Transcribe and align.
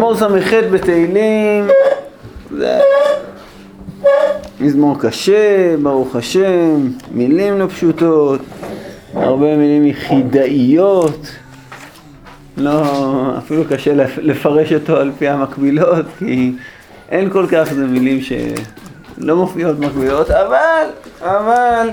מזמור 0.00 0.16
ס"ח 0.16 0.54
בתהילים. 0.72 1.68
זה 2.50 2.80
מזמור 4.60 5.00
קשה, 5.00 5.74
ברוך 5.82 6.16
השם, 6.16 6.88
מילים 7.10 7.58
לא 7.58 7.66
פשוטות, 7.66 8.40
הרבה 9.14 9.56
מילים 9.56 9.86
יחידאיות, 9.86 11.26
לא, 12.56 12.82
אפילו 13.38 13.64
קשה 13.68 13.92
לפרש 14.18 14.72
אותו 14.72 14.96
על 14.96 15.12
פי 15.18 15.28
המקבילות, 15.28 16.06
כי 16.18 16.52
אין 17.10 17.30
כל 17.30 17.46
כך, 17.50 17.72
זה 17.72 17.86
מילים 17.86 18.20
שלא 18.20 19.36
מופיעות 19.36 19.78
מקבילות, 19.78 20.30
אבל, 20.30 20.84
אבל, 21.20 21.90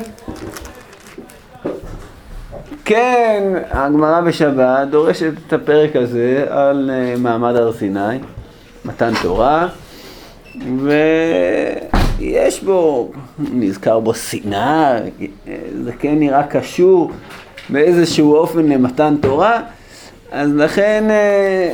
כן, 2.89 3.43
הגמרא 3.71 4.21
בשבת 4.21 4.87
דורשת 4.87 5.31
את 5.47 5.53
הפרק 5.53 5.95
הזה 5.95 6.45
על 6.49 6.91
אה, 6.93 7.15
מעמד 7.17 7.55
הר 7.55 7.73
סיני, 7.73 8.17
מתן 8.85 9.13
תורה, 9.21 9.67
ויש 12.19 12.63
בו, 12.63 13.11
נזכר 13.53 13.99
בו 13.99 14.13
שנאה, 14.13 14.99
זה 15.83 15.91
כן 15.99 16.19
נראה 16.19 16.43
קשור 16.43 17.11
באיזשהו 17.69 18.35
אופן 18.35 18.65
למתן 18.65 19.15
תורה, 19.21 19.61
אז 20.31 20.55
לכן 20.55 21.03
אה, 21.09 21.73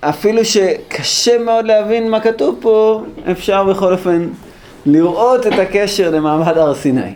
אפילו 0.00 0.44
שקשה 0.44 1.38
מאוד 1.38 1.64
להבין 1.64 2.10
מה 2.10 2.20
כתוב 2.20 2.58
פה, 2.60 3.02
אפשר 3.30 3.64
בכל 3.64 3.92
אופן 3.92 4.28
לראות 4.86 5.46
את 5.46 5.58
הקשר 5.58 6.10
למעמד 6.10 6.58
הר 6.58 6.74
סיני. 6.74 7.14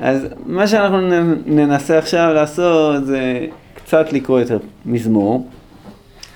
אז 0.00 0.26
מה 0.46 0.66
שאנחנו 0.66 1.00
ננסה 1.46 1.98
עכשיו 1.98 2.32
לעשות 2.34 3.06
זה 3.06 3.46
קצת 3.74 4.12
לקרוא 4.12 4.40
את 4.40 4.46
המזמור, 4.86 5.46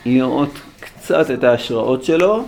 לראות 0.06 0.50
קצת 0.80 1.30
את 1.30 1.44
ההשראות 1.44 2.04
שלו, 2.04 2.42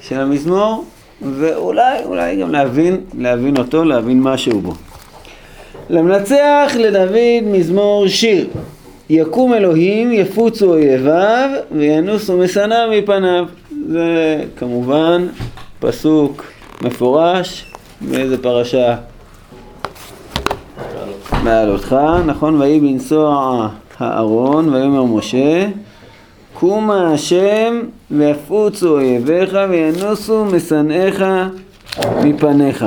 של 0.00 0.20
המזמור, 0.20 0.84
ואולי, 1.22 2.04
אולי 2.04 2.36
גם 2.36 2.52
להבין, 2.52 2.96
להבין 3.18 3.56
אותו, 3.56 3.84
להבין 3.84 4.22
משהו 4.22 4.60
בו. 4.60 4.72
למנצח 5.90 6.72
לדוד 6.78 7.44
מזמור 7.44 8.08
שיר. 8.08 8.48
יקום 9.10 9.54
אלוהים, 9.54 10.12
יפוצו 10.12 10.66
אויביו, 10.66 11.50
וינוסו 11.72 12.38
משנא 12.38 12.86
מפניו. 12.90 13.44
זה 13.88 14.40
כמובן 14.56 15.26
פסוק 15.78 16.44
מפורש 16.82 17.72
באיזה 18.00 18.42
פרשה? 18.42 18.96
בעלותך, 21.48 21.96
נכון? 22.26 22.60
ויהי 22.60 22.80
בנסוע 22.80 23.68
הארון, 23.98 24.74
ויאמר 24.74 25.04
משה, 25.04 25.68
קומה 26.54 27.12
השם 27.12 27.80
ויפוצו 28.10 28.88
אויביך 28.88 29.56
וינוסו 29.70 30.44
משנאיך 30.44 31.24
מפניך. 32.24 32.86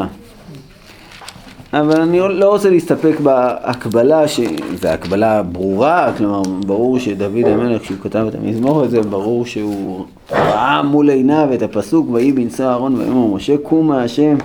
אבל 1.74 2.02
אני 2.02 2.20
לא 2.20 2.50
רוצה 2.50 2.70
להסתפק 2.70 3.20
בהקבלה, 3.20 4.28
שזו 4.28 4.88
הקבלה 4.88 5.44
ברורה, 5.44 6.12
כלומר 6.18 6.42
ברור 6.66 7.00
שדוד 7.00 7.46
המלך 7.46 7.82
כשהוא 7.82 7.98
כתב 8.02 8.26
את 8.30 8.36
המזמור 8.36 8.84
הזה, 8.84 9.02
ברור 9.02 9.46
שהוא 9.46 10.06
ראה 10.32 10.82
מול 10.82 11.10
עיניו 11.10 11.48
את 11.54 11.62
הפסוק 11.62 12.10
ויהי 12.12 12.32
בנסוע 12.32 12.66
אהרון 12.66 12.96
ויאמר 12.96 13.36
משה 13.36 13.58
קומה 13.58 14.04
השם 14.04 14.36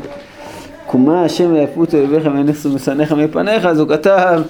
קומה 0.97 1.25
השם 1.25 1.53
ויפוצו 1.53 1.97
אויביך 1.97 2.27
וינוסו 2.35 2.75
משנאיך 2.75 3.13
מפניך, 3.13 3.65
אז 3.65 3.81
הוא 3.81 3.89
כתב 3.89 4.43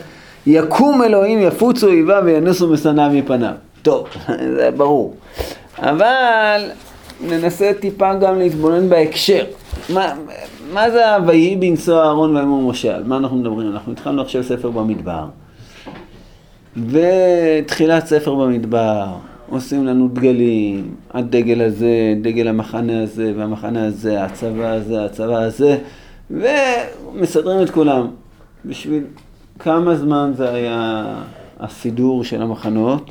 יקום 0.46 1.02
אלוהים 1.02 1.38
יפוצו 1.38 1.86
אויביו 1.86 2.22
וינוסו 2.24 2.68
משנאיו 2.68 3.10
מפניו. 3.10 3.52
טוב, 3.82 4.06
זה 4.56 4.70
ברור. 4.76 5.14
אבל 5.78 6.60
ננסה 7.28 7.72
טיפה 7.80 8.14
גם 8.14 8.38
להתבונן 8.38 8.88
בהקשר. 8.88 9.44
מה, 9.88 10.12
מה 10.72 10.90
זה 10.90 11.08
ה"ויהי 11.08 11.56
בנסוע 11.56 12.04
אהרון 12.04 12.36
ויאמר 12.36 12.70
משה"? 12.70 12.96
על 12.96 13.04
מה 13.04 13.16
אנחנו 13.16 13.36
מדברים? 13.36 13.70
אנחנו 13.70 13.92
התחלנו 13.92 14.22
עכשיו 14.22 14.44
ספר 14.44 14.70
במדבר. 14.70 15.24
ותחילת 16.76 18.06
ספר 18.06 18.34
במדבר, 18.34 19.06
עושים 19.50 19.86
לנו 19.86 20.08
דגלים, 20.08 20.94
הדגל 21.14 21.62
הזה, 21.62 22.14
דגל 22.22 22.48
המחנה 22.48 23.02
הזה, 23.02 23.32
והמחנה 23.36 23.86
הזה, 23.86 24.24
הצבא 24.24 24.70
הזה, 24.72 25.04
הצבא 25.04 25.38
הזה, 25.38 25.78
ומסדרים 26.30 27.62
את 27.62 27.70
כולם. 27.70 28.06
בשביל 28.64 29.04
כמה 29.58 29.94
זמן 29.94 30.32
זה 30.36 30.50
היה 30.54 31.04
הסידור 31.60 32.24
של 32.24 32.42
המחנות? 32.42 33.10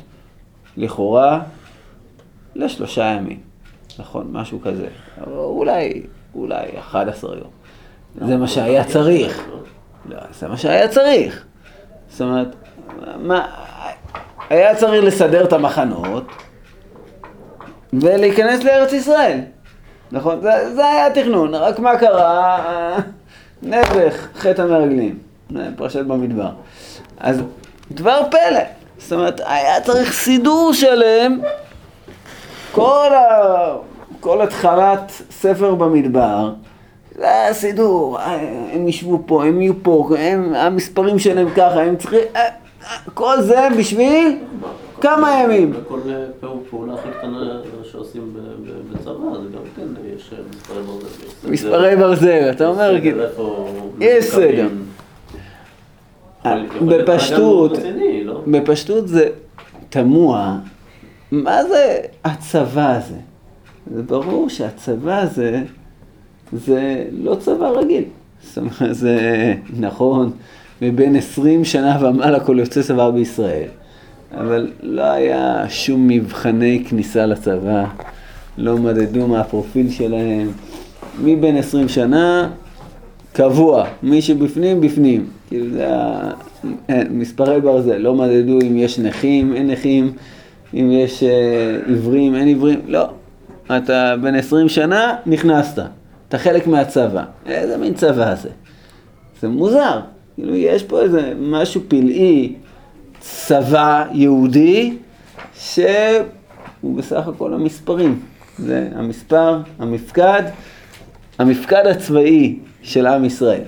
לכאורה, 0.76 1.42
לשלושה 2.54 3.04
ימים. 3.04 3.40
נכון, 3.98 4.28
משהו 4.32 4.60
כזה. 4.60 4.88
אולי 5.26 6.02
אולי 6.34 6.78
11 6.78 7.36
יום. 7.36 7.50
זה 8.28 8.36
מה 8.36 8.48
שהיה 8.48 8.84
צריך. 8.84 9.48
לא, 10.08 10.16
זה 10.38 10.48
מה 10.48 10.56
שהיה 10.56 10.88
צריך. 10.88 11.44
זאת 12.08 12.20
אומרת, 12.20 12.56
מה, 13.18 13.46
היה 14.50 14.74
צריך 14.76 15.04
לסדר 15.04 15.44
את 15.44 15.52
המחנות 15.52 16.24
ולהיכנס 17.92 18.64
לארץ 18.64 18.92
ישראל. 18.92 19.40
נכון? 20.12 20.40
זה, 20.42 20.74
זה 20.74 20.86
היה 20.86 21.06
התכנון, 21.06 21.54
רק 21.54 21.78
מה 21.78 21.98
קרה? 21.98 22.98
נעבך, 23.62 24.28
חטא 24.36 24.62
המרגלים, 24.62 25.18
פרשת 25.76 26.04
במדבר. 26.04 26.50
אז 27.18 27.42
דבר 27.90 28.22
פלא, 28.30 28.60
זאת 28.98 29.12
אומרת, 29.12 29.40
היה 29.46 29.80
צריך 29.80 30.12
סידור 30.12 30.72
שלם, 30.72 31.40
כל 32.72 33.10
ה... 33.14 33.86
כל 34.20 34.42
התחלת 34.42 35.12
ספר 35.30 35.74
במדבר, 35.74 36.52
זה 37.14 37.30
היה 37.30 37.54
סידור, 37.54 38.18
הם 38.72 38.88
ישבו 38.88 39.22
פה, 39.26 39.44
הם 39.44 39.60
יהיו 39.60 39.74
פה, 39.82 40.08
הם, 40.18 40.54
המספרים 40.54 41.18
שלהם 41.18 41.50
ככה, 41.56 41.82
הם 41.82 41.96
צריכים, 41.96 42.20
אה, 42.36 42.40
אה, 42.40 42.96
כל 43.14 43.40
זה 43.40 43.68
בשביל 43.78 44.38
כמה 45.00 45.42
ימים. 45.42 45.72
וכל 45.74 46.00
פעולה 46.70 46.94
הכי 46.94 47.08
קטנה 47.18 47.60
שעושים 47.92 48.34
בצבא, 48.92 49.12
זה 49.12 49.48
גם 49.54 49.62
כן, 49.76 49.82
יש 50.16 50.30
מספרי 50.50 50.82
ברזל. 50.82 51.50
מספרי 51.50 51.96
ברזל, 51.96 52.50
אתה 52.50 52.68
אומר, 52.68 53.00
כאילו, 53.00 53.24
יש 54.00 54.24
סדר. 54.24 54.68
בפשטות, 56.88 57.72
לא? 58.24 58.42
בפשטות 58.46 59.08
זה 59.08 59.28
תמוה, 59.88 60.58
מה 61.32 61.64
זה 61.64 61.96
הצבא 62.24 62.96
הזה? 62.96 63.16
זה 63.94 64.02
ברור 64.02 64.48
שהצבא 64.48 65.18
הזה, 65.18 65.62
זה 66.52 67.04
לא 67.12 67.34
צבא 67.34 67.68
רגיל. 67.68 68.04
זאת 68.42 68.58
אומרת, 68.58 68.94
זה 68.94 69.54
נכון, 69.80 70.32
מבין 70.82 71.16
עשרים 71.16 71.64
שנה 71.64 71.98
ומעלה 72.00 72.40
כל 72.40 72.58
יוצא 72.58 72.82
צבא 72.82 73.10
בישראל. 73.10 73.68
אבל 74.34 74.70
לא 74.82 75.02
היה 75.02 75.64
שום 75.68 76.08
מבחני 76.08 76.84
כניסה 76.88 77.26
לצבא, 77.26 77.84
לא 78.58 78.78
מדדו 78.78 79.26
מה 79.26 79.40
הפרופיל 79.40 79.90
שלהם. 79.90 80.48
מבין 81.22 81.56
עשרים 81.56 81.88
שנה, 81.88 82.50
קבוע, 83.32 83.84
מי 84.02 84.22
שבפנים, 84.22 84.80
בפנים. 84.80 85.26
כאילו 85.48 85.66
זה 85.70 85.86
מספרי 87.10 87.60
ברזל, 87.60 87.96
לא 87.96 88.14
מדדו 88.14 88.58
אם 88.62 88.76
יש 88.76 88.98
נכים, 88.98 89.54
אין 89.54 89.70
נכים, 89.70 90.12
אם 90.74 90.90
יש 90.92 91.22
אה, 91.22 91.78
עיוורים, 91.86 92.34
אין 92.34 92.46
עיוורים, 92.46 92.80
לא. 92.86 93.08
אתה 93.76 94.14
בן 94.22 94.34
20 94.34 94.68
שנה, 94.68 95.16
נכנסת. 95.26 95.82
אתה 96.28 96.38
חלק 96.38 96.66
מהצבא. 96.66 97.24
איזה 97.46 97.76
מין 97.76 97.94
צבא 97.94 98.34
זה? 98.34 98.48
זה 99.40 99.48
מוזר. 99.48 100.00
כאילו, 100.34 100.54
יש 100.54 100.82
פה 100.82 101.00
איזה 101.00 101.32
משהו 101.40 101.80
פלאי, 101.88 102.52
צבא 103.46 104.04
יהודי, 104.12 104.96
שהוא 105.54 106.96
בסך 106.96 107.28
הכל 107.28 107.54
המספרים. 107.54 108.20
זה 108.58 108.88
המספר, 108.94 109.60
המפקד, 109.78 110.42
המפקד 111.38 111.86
הצבאי 111.86 112.58
של 112.82 113.06
עם 113.06 113.24
ישראל. 113.24 113.62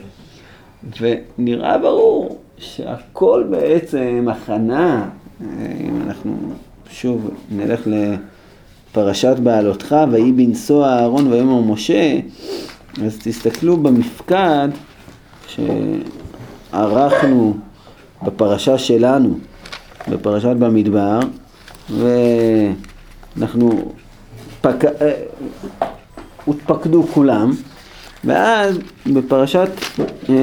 ונראה 1.01 1.79
ברור 1.79 2.39
שהכל 2.59 3.45
בעצם 3.51 4.27
הכנה, 4.31 5.09
אם 5.81 6.03
אנחנו 6.07 6.37
שוב 6.91 7.31
נלך 7.51 7.81
ל... 7.87 8.15
פרשת 8.93 9.37
בעלותך, 9.43 9.97
ויהי 10.11 10.33
בנסוע 10.33 10.89
אהרון 10.89 11.33
ויאמר 11.33 11.61
משה, 11.61 12.19
אז 13.05 13.19
תסתכלו 13.23 13.77
במפקד 13.77 14.69
שערכנו 16.73 17.57
בפרשה 18.23 18.79
שלנו, 18.79 19.39
בפרשת 20.09 20.57
במדבר, 20.59 21.21
ואנחנו, 21.91 23.93
פק... 24.61 24.85
אה, 24.85 25.13
הותפקדו 26.45 27.07
כולם, 27.15 27.51
ואז 28.25 28.79
בפרשת 29.07 29.69
אה, 30.29 30.35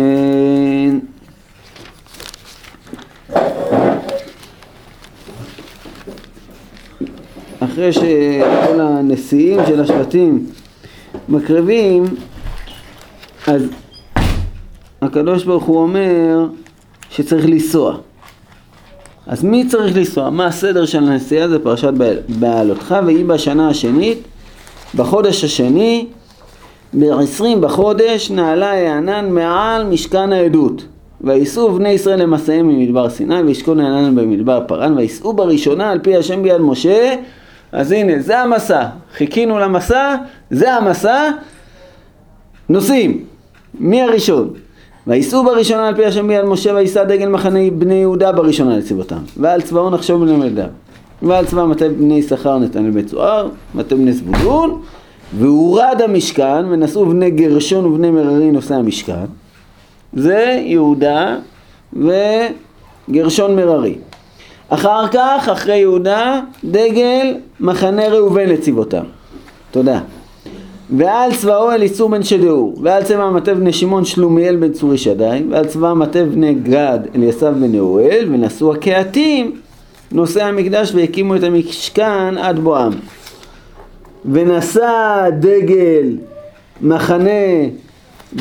אחרי 7.59 7.93
שכל 7.93 8.81
הנשיאים 8.81 9.59
של 9.67 9.81
השבטים 9.81 10.45
מקריבים, 11.29 12.03
אז 13.47 13.63
הקדוש 15.01 15.43
ברוך 15.43 15.63
הוא 15.63 15.81
אומר 15.81 16.47
שצריך 17.15 17.45
לנסוע. 17.45 17.97
אז 19.27 19.43
מי 19.43 19.67
צריך 19.67 19.97
לנסוע? 19.97 20.29
מה 20.29 20.45
הסדר 20.45 20.85
של 20.85 20.97
הנסיעה? 20.97 21.47
זה 21.47 21.59
פרשת 21.59 21.93
בעלותך, 22.29 22.95
והיא 23.05 23.25
בשנה 23.25 23.69
השנית, 23.69 24.17
בחודש 24.95 25.43
השני, 25.43 26.05
ב-20 26.93 27.43
בחודש, 27.61 28.31
נעלה 28.31 28.71
הענן 28.71 29.29
מעל 29.29 29.83
משכן 29.83 30.33
העדות. 30.33 30.85
וייסעו 31.21 31.73
בני 31.73 31.89
ישראל 31.89 32.21
למסעיהם 32.21 32.67
ממדבר 32.67 33.09
סיני, 33.09 33.41
וישכון 33.41 33.79
הענן 33.79 34.15
במדבר 34.15 34.63
פרן, 34.67 34.97
וייסעו 34.97 35.33
בראשונה 35.33 35.91
על 35.91 35.99
פי 35.99 36.15
השם 36.15 36.43
ביד 36.43 36.61
משה. 36.61 37.15
אז 37.71 37.91
הנה, 37.91 38.13
זה 38.19 38.39
המסע. 38.39 38.85
חיכינו 39.17 39.59
למסע, 39.59 40.15
זה 40.51 40.73
המסע. 40.73 41.31
נוסעים. 42.69 43.23
מי 43.79 44.01
הראשון? 44.01 44.53
וייסעו 45.07 45.43
בראשונה 45.43 45.87
על 45.87 45.95
פי 45.95 46.05
השם 46.05 46.27
ביד 46.27 46.45
משה 46.45 46.73
ויישא 46.73 47.03
דגל 47.03 47.29
מחנה 47.29 47.59
בני 47.77 47.95
יהודה 47.95 48.31
בראשונה 48.31 48.77
לצבאותם 48.77 49.21
ועל 49.37 49.61
צבאו 49.61 49.89
נחשוב 49.89 50.25
בני 50.25 50.37
מלדיו 50.37 50.65
ועל 51.21 51.45
צבא 51.45 51.65
מטה 51.65 51.89
בני 51.89 52.13
יששכר 52.13 52.57
נתן 52.57 52.85
לבית 52.85 53.07
צוער 53.07 53.49
מטה 53.75 53.95
בני 53.95 54.13
זבולון 54.13 54.81
והורד 55.37 56.01
המשכן 56.03 56.65
ונשאו 56.69 57.05
בני 57.05 57.31
גרשון 57.31 57.85
ובני 57.85 58.11
מררי 58.11 58.51
נושאי 58.51 58.75
המשכן. 58.75 59.25
זה 60.13 60.61
יהודה 60.65 61.37
וגרשון 61.93 63.55
מררי. 63.55 63.95
אחר 64.69 65.07
כך 65.07 65.49
אחרי 65.51 65.77
יהודה 65.77 66.39
דגל 66.63 67.33
מחנה 67.59 68.07
ראובן 68.07 68.49
לצבאותם 68.49 69.03
תודה 69.71 69.99
ועל 70.89 71.35
צבאו 71.35 71.71
אליצור 71.71 72.09
בן 72.09 72.23
שדאור, 72.23 72.75
ועל 72.81 73.03
צבא 73.03 73.23
המטה 73.23 73.53
בני 73.53 73.73
שמעון 73.73 74.05
שלומיאל 74.05 74.55
בן 74.55 74.71
צורי 74.71 74.97
שדי, 74.97 75.43
ועל 75.49 75.65
צבא 75.65 75.89
המטה 75.89 76.23
בני 76.23 76.53
גד 76.53 76.99
אליסב 77.15 77.53
בן 77.53 77.71
נאואל, 77.71 78.27
ונשאו 78.31 78.73
הקהתים 78.73 79.51
נושאי 80.11 80.41
המקדש 80.41 80.91
והקימו 80.95 81.35
את 81.35 81.43
המשכן 81.43 82.37
עד 82.37 82.59
בואם. 82.59 82.91
ונשא 84.31 85.29
דגל 85.39 86.17
מחנה 86.81 87.29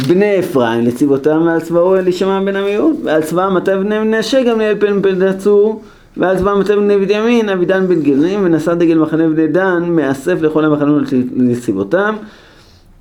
בני 0.08 0.38
אפרים 0.38 0.84
לצבאותם 0.84 1.42
ועל 1.46 1.60
צבאו 1.60 1.96
אלישמע 1.96 2.40
בן 2.40 2.56
עמיהוד 2.56 2.96
ועל 3.04 3.22
צבא 3.22 3.42
המטה 3.42 3.76
בני 3.76 3.98
מנשה 3.98 4.40
פן 4.80 5.02
בן 5.02 5.18
דצור 5.18 5.82
ועל 6.16 6.38
צבא 6.38 6.50
המטה 6.50 6.76
בני 6.76 6.98
בנימין 6.98 7.48
אבידן 7.48 7.88
בן 7.88 8.02
גלנים 8.02 8.40
ונשא 8.44 8.74
דגל 8.74 8.98
מחנה 8.98 9.28
בני 9.28 9.46
דן 9.46 9.82
מאסף 9.88 10.42
לכל 10.42 10.64
המחנות 10.64 11.02
לצבאותם 11.36 12.16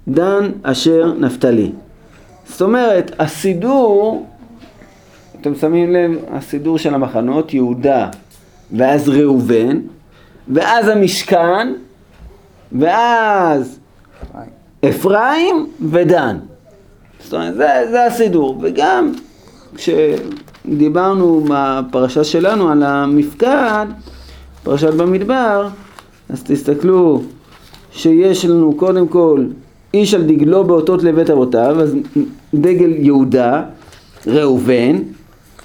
דן 0.07 0.51
אשר 0.63 1.13
נפתלי. 1.19 1.71
זאת 2.45 2.62
אומרת, 2.62 3.12
הסידור, 3.19 4.27
אתם 5.42 5.56
שמים 5.56 5.94
לב, 5.94 6.12
הסידור 6.31 6.77
של 6.77 6.94
המחנות, 6.94 7.54
יהודה 7.54 8.10
ואז 8.71 9.10
ראובן, 9.10 9.80
ואז 10.48 10.88
המשכן, 10.88 11.74
ואז 12.71 13.80
אפרים 14.89 15.68
ודן. 15.89 16.38
זאת 17.24 17.33
אומרת, 17.33 17.56
זה, 17.56 17.68
זה 17.92 18.06
הסידור. 18.06 18.59
וגם 18.62 19.12
כשדיברנו 20.63 21.44
בפרשה 21.50 22.24
שלנו 22.24 22.69
על 22.69 22.83
המפקד, 22.83 23.86
פרשת 24.63 24.94
במדבר, 24.94 25.68
אז 26.30 26.44
תסתכלו 26.44 27.21
שיש 27.92 28.45
לנו 28.45 28.74
קודם 28.77 29.07
כל 29.07 29.45
איש 29.94 30.13
על 30.13 30.24
דגלו 30.24 30.63
באותות 30.63 31.04
לבית 31.04 31.30
אבותיו, 31.30 31.81
אז 31.81 31.95
דגל 32.54 32.92
יהודה, 32.92 33.63
ראובן, 34.27 34.95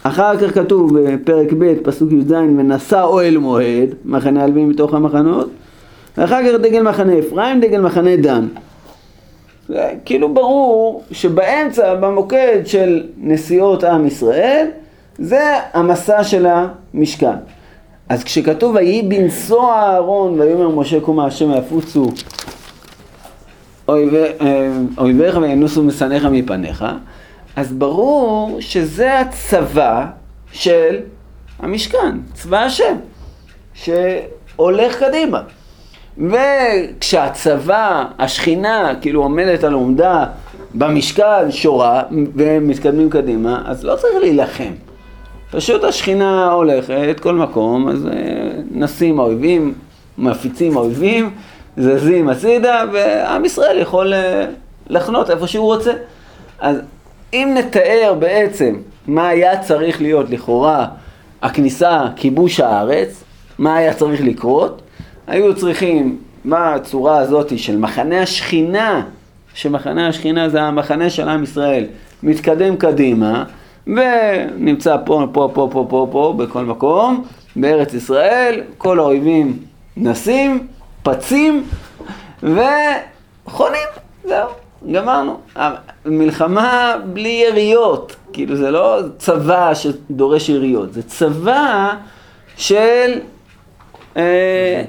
אחר 0.03 0.37
כך 0.37 0.55
כתוב 0.55 0.99
בפרק 0.99 1.53
ב', 1.59 1.75
פסוק 1.83 2.13
י"ז, 2.13 2.33
ונשא 2.33 3.03
אוהל 3.03 3.39
מועד, 3.39 3.95
מחנה 4.05 4.45
הלווים 4.45 4.69
מתוך 4.69 4.95
המחנות, 4.95 5.51
ואחר 6.19 6.43
כך 6.43 6.61
דגל 6.61 6.83
מחנה 6.83 7.19
אפרים, 7.19 7.61
דגל 7.61 7.81
מחנה 7.81 8.17
דן. 8.17 8.47
כאילו 10.05 10.35
ברור 10.35 11.03
שבאמצע, 11.13 11.95
במוקד 11.95 12.63
של 12.65 13.03
נסיעות 13.19 13.85
עם 13.85 14.07
ישראל, 14.07 14.67
זה 15.19 15.55
המסע 15.73 16.25
של 16.25 16.47
המשכן. 16.47 17.37
אז 18.09 18.25
כשכתוב 18.25 18.75
ויהי 18.75 19.03
בנשוא 19.03 19.73
אהרון 19.73 20.41
ויאמר 20.41 20.69
משה 20.69 21.01
קומה 21.01 21.27
השם 21.27 21.51
יפוצו 21.59 22.11
אויביך 24.99 25.39
וינוסו 25.43 25.83
משנאיך 25.83 26.25
מפניך, 26.25 26.85
אז 27.57 27.73
ברור 27.73 28.57
שזה 28.61 29.19
הצבא 29.21 30.07
של 30.53 30.97
המשכן, 31.59 32.19
צבא 32.35 32.59
השם, 32.59 32.97
שהולך 33.75 34.99
קדימה. 34.99 35.43
וכשהצבא, 36.19 38.05
השכינה, 38.19 38.93
כאילו 39.01 39.23
עומדת 39.23 39.65
על 39.65 39.73
עומדה 39.73 40.27
במשכן, 40.75 41.51
שורה, 41.51 42.03
ומתקדמים 42.35 43.11
קדימה, 43.11 43.63
אז 43.67 43.85
לא 43.85 43.97
צריך 43.97 44.15
להילחם. 44.21 44.73
פשוט 45.51 45.85
השכינה 45.85 46.53
הולכת 46.53 47.21
כל 47.21 47.35
מקום, 47.35 47.89
אז 47.89 48.07
אה, 48.07 48.13
נסים 48.71 49.21
האויבים, 49.21 49.75
מפיצים 50.19 50.77
האויבים, 50.77 51.31
זזים 51.77 52.29
הצידה, 52.29 52.85
ועם 52.93 53.45
ישראל 53.45 53.79
יכול 53.79 54.15
אה, 54.15 54.45
לחנות 54.89 55.31
איפה 55.31 55.47
שהוא 55.47 55.75
רוצה. 55.75 55.93
אז 56.61 56.77
אם 57.33 57.55
נתאר 57.59 58.15
בעצם 58.19 58.77
מה 59.07 59.29
היה 59.29 59.63
צריך 59.63 60.03
להיות 60.03 60.31
לכאורה 60.31 60.87
הכניסה, 61.43 62.07
כיבוש 62.17 62.61
הארץ, 62.61 63.25
מה 63.59 63.77
היה 63.77 63.95
צריך 63.95 64.21
לקרות, 64.21 64.83
היו 65.27 65.57
צריכים 65.57 66.19
בצורה 66.45 67.19
הזאת 67.19 67.59
של 67.59 67.77
מחנה 67.77 68.23
השכינה, 68.23 69.03
שמחנה 69.55 70.09
השכינה 70.09 70.49
זה 70.49 70.63
המחנה 70.63 71.11
של 71.11 71.29
עם 71.29 71.43
ישראל, 71.43 71.85
מתקדם 72.23 72.77
קדימה, 72.77 73.45
ונמצא 73.89 74.97
פה, 75.05 75.27
פה, 75.33 75.51
פה, 75.55 75.69
פה, 75.73 75.87
פה, 75.89 76.09
פה, 76.11 76.35
בכל 76.39 76.65
מקום, 76.65 77.25
בארץ 77.57 77.95
ישראל, 77.95 78.61
כל 78.79 78.99
האויבים 78.99 79.59
נסים, 79.97 80.67
פצים 81.03 81.65
וחונים, 82.43 83.89
זהו, 84.25 84.49
גמרנו. 84.93 85.41
מלחמה 86.05 86.95
בלי 87.13 87.45
יריות, 87.49 88.17
כאילו 88.33 88.57
זה 88.57 88.71
לא 88.71 88.99
צבא 89.19 89.75
שדורש 89.75 90.49
יריות, 90.49 90.93
זה 90.93 91.03
צבא 91.03 91.95
של... 92.57 93.21
אה, 94.17 94.83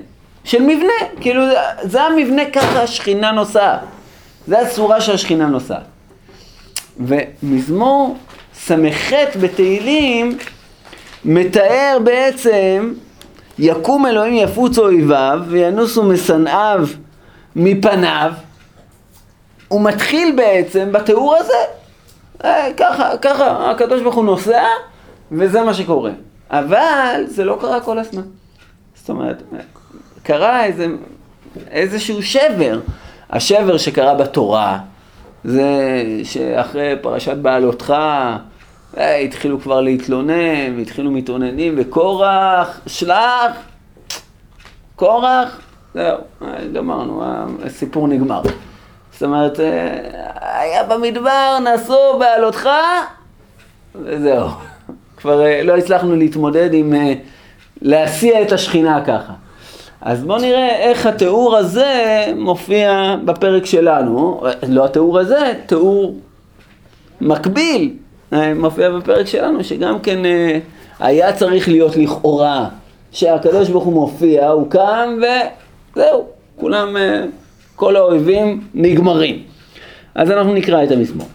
של 0.43 0.61
מבנה, 0.61 0.93
כאילו 1.21 1.41
זה 1.83 2.01
המבנה 2.01 2.41
ככה 2.53 2.83
השכינה 2.83 3.31
נוסעת, 3.31 3.79
זה 4.47 4.59
הצורה 4.59 5.01
שהשכינה 5.01 5.45
נוסעת. 5.47 5.83
ומזמור 6.99 8.17
ס"ח 8.65 9.13
בתהילים 9.41 10.37
מתאר 11.25 11.97
בעצם 12.03 12.93
יקום 13.59 14.05
אלוהים 14.05 14.33
יפוץ 14.33 14.77
אויביו 14.77 15.39
וינוסו 15.47 16.03
משנאיו 16.03 16.87
מפניו 17.55 18.31
הוא 19.67 19.81
מתחיל 19.81 20.33
בעצם 20.35 20.91
בתיאור 20.91 21.35
הזה. 21.35 21.53
אה, 22.43 22.67
ככה, 22.77 23.17
ככה 23.17 23.71
הקדוש 23.71 24.01
ברוך 24.01 24.15
הוא 24.15 24.25
נוסע 24.25 24.63
וזה 25.31 25.61
מה 25.61 25.73
שקורה. 25.73 26.11
אבל 26.49 27.23
זה 27.27 27.43
לא 27.43 27.57
קרה 27.61 27.79
כל 27.79 27.99
הזמן. 27.99 28.21
זאת 28.95 29.09
אומרת 29.09 29.43
קרה 30.23 30.65
איזה, 30.65 30.87
איזשהו 31.71 32.23
שבר. 32.23 32.79
השבר 33.29 33.77
שקרה 33.77 34.15
בתורה 34.15 34.79
זה 35.43 36.03
שאחרי 36.23 36.95
פרשת 37.01 37.37
בעלותך 37.37 37.93
התחילו 38.97 39.61
כבר 39.61 39.81
להתלונן, 39.81 40.79
התחילו 40.81 41.11
מתאוננים, 41.11 41.75
וקורח, 41.77 42.79
שלח, 42.87 43.51
קורח, 44.95 45.59
זהו, 45.93 46.17
אה, 46.41 46.47
גמרנו, 46.73 47.23
הסיפור 47.65 48.07
נגמר. 48.07 48.41
זאת 49.11 49.23
אומרת, 49.23 49.59
אה, 49.59 50.61
היה 50.61 50.83
במדבר, 50.83 51.57
נסעו 51.63 52.19
בעלותך, 52.19 52.69
וזהו. 53.95 54.47
כבר 55.17 55.43
לא 55.63 55.77
הצלחנו 55.77 56.15
להתמודד 56.15 56.69
עם 56.73 56.93
להסיע 57.81 58.41
את 58.41 58.51
השכינה 58.51 59.05
ככה. 59.05 59.33
אז 60.01 60.23
בואו 60.23 60.39
נראה 60.39 60.75
איך 60.75 61.05
התיאור 61.05 61.57
הזה 61.57 62.25
מופיע 62.35 63.15
בפרק 63.25 63.65
שלנו, 63.65 64.43
לא 64.67 64.85
התיאור 64.85 65.19
הזה, 65.19 65.53
תיאור 65.65 66.19
מקביל 67.21 67.91
אה, 67.91 68.08
מופיע 68.55 68.89
בפרק 68.89 69.27
שלנו, 69.27 69.63
שגם 69.63 69.99
כן 69.99 70.25
אה, 70.25 70.59
היה 70.99 71.33
צריך 71.33 71.67
להיות 71.69 71.95
לכאורה 71.95 72.69
שהקדוש 73.11 73.69
ברוך 73.69 73.83
הוא 73.83 73.93
מופיע, 73.93 74.47
הוא 74.47 74.69
קם 74.69 75.19
זהו, 75.95 76.27
כולם, 76.55 76.97
אה, 76.97 77.25
כל 77.75 77.95
האויבים 77.95 78.61
נגמרים. 78.73 79.43
אז 80.15 80.31
אנחנו 80.31 80.53
נקרא 80.53 80.83
את 80.83 80.91
המזמור. 80.91 81.27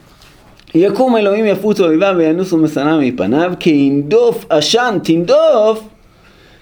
יקום 0.75 1.17
אלוהים 1.17 1.47
יפוץ 1.47 1.81
אויביו 1.81 2.15
וינוסו 2.17 2.57
משנא 2.57 2.99
מפניו, 3.01 3.53
כי 3.61 3.71
ינדוף 3.71 4.47
עשן 4.49 4.99
תנדוף, 5.05 5.81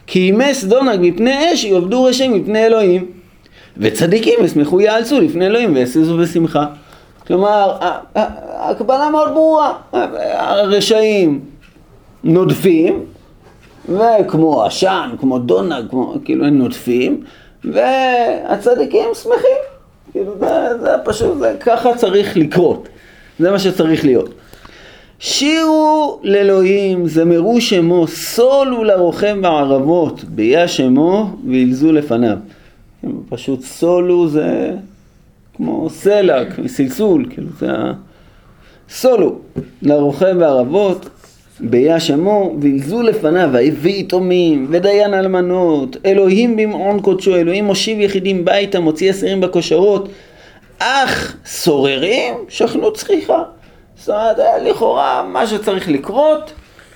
כי 0.06 0.18
ימס 0.18 0.64
דונג 0.64 0.98
מפני 1.00 1.52
אש 1.54 1.64
יאבדו 1.64 2.04
רשעים 2.04 2.32
מפני 2.34 2.66
אלוהים. 2.66 3.06
וצדיקים 3.76 4.38
ישמחו 4.44 4.80
יעלצו 4.80 5.20
לפני 5.20 5.46
אלוהים 5.46 5.74
ויעשו 5.74 6.16
בשמחה. 6.16 6.66
כלומר, 7.26 7.76
הקבלה 8.46 9.10
מאוד 9.10 9.28
ברורה, 9.34 9.72
הרשעים 10.32 11.40
נודפים, 12.24 13.04
וכמו 13.88 14.64
עשן, 14.64 15.10
כמו 15.20 15.38
דונג, 15.38 15.90
כמו, 15.90 16.14
כאילו 16.24 16.46
הם 16.46 16.58
נודפים, 16.58 17.24
והצדיקים 17.64 19.08
שמחים. 19.22 19.58
כאילו 20.12 20.32
זה, 20.38 20.78
זה 20.80 20.90
פשוט, 21.04 21.38
זה, 21.38 21.56
ככה 21.60 21.96
צריך 21.96 22.36
לקרות, 22.36 22.88
זה 23.38 23.50
מה 23.50 23.58
שצריך 23.58 24.04
להיות. 24.04 24.30
שירו 25.18 26.20
לאלוהים, 26.22 27.06
זמרו 27.08 27.60
שמו, 27.60 28.06
סולו 28.06 28.84
לרוחם 28.84 29.42
בערבות, 29.42 30.24
ביה 30.24 30.68
שמו 30.68 31.30
וילזו 31.46 31.92
לפניו. 31.92 32.36
פשוט 33.28 33.62
סולו 33.62 34.28
זה 34.28 34.70
כמו 35.64 35.90
סלע, 35.90 36.42
סלסול, 36.66 37.26
כאילו 37.30 37.48
זה 37.58 37.70
ה... 37.70 37.92
סולו 38.88 39.38
לרוכב 39.82 40.38
בערבות, 40.38 41.08
ביה 41.60 42.00
שמו, 42.00 42.56
וילזו 42.60 43.02
לפניו, 43.02 43.50
ויביא 43.52 43.94
יתומים, 43.94 44.66
ודיין 44.70 45.14
אלמנות, 45.14 45.96
אלוהים 46.06 46.56
במעון 46.56 47.00
קודשו, 47.00 47.36
אלוהים 47.36 47.64
מושיב 47.64 48.00
יחידים 48.00 48.44
ביתה, 48.44 48.80
מוציא 48.80 49.10
אסירים 49.10 49.40
בכושרות, 49.40 50.08
אך 50.78 51.36
סוררים 51.46 52.34
שכנו 52.48 52.92
צחיחה. 52.92 53.42
זאת 53.96 54.08
אומרת, 54.08 54.36
לכאורה 54.62 55.22
מה 55.32 55.46
שצריך 55.46 55.88
לקרות 55.88 56.52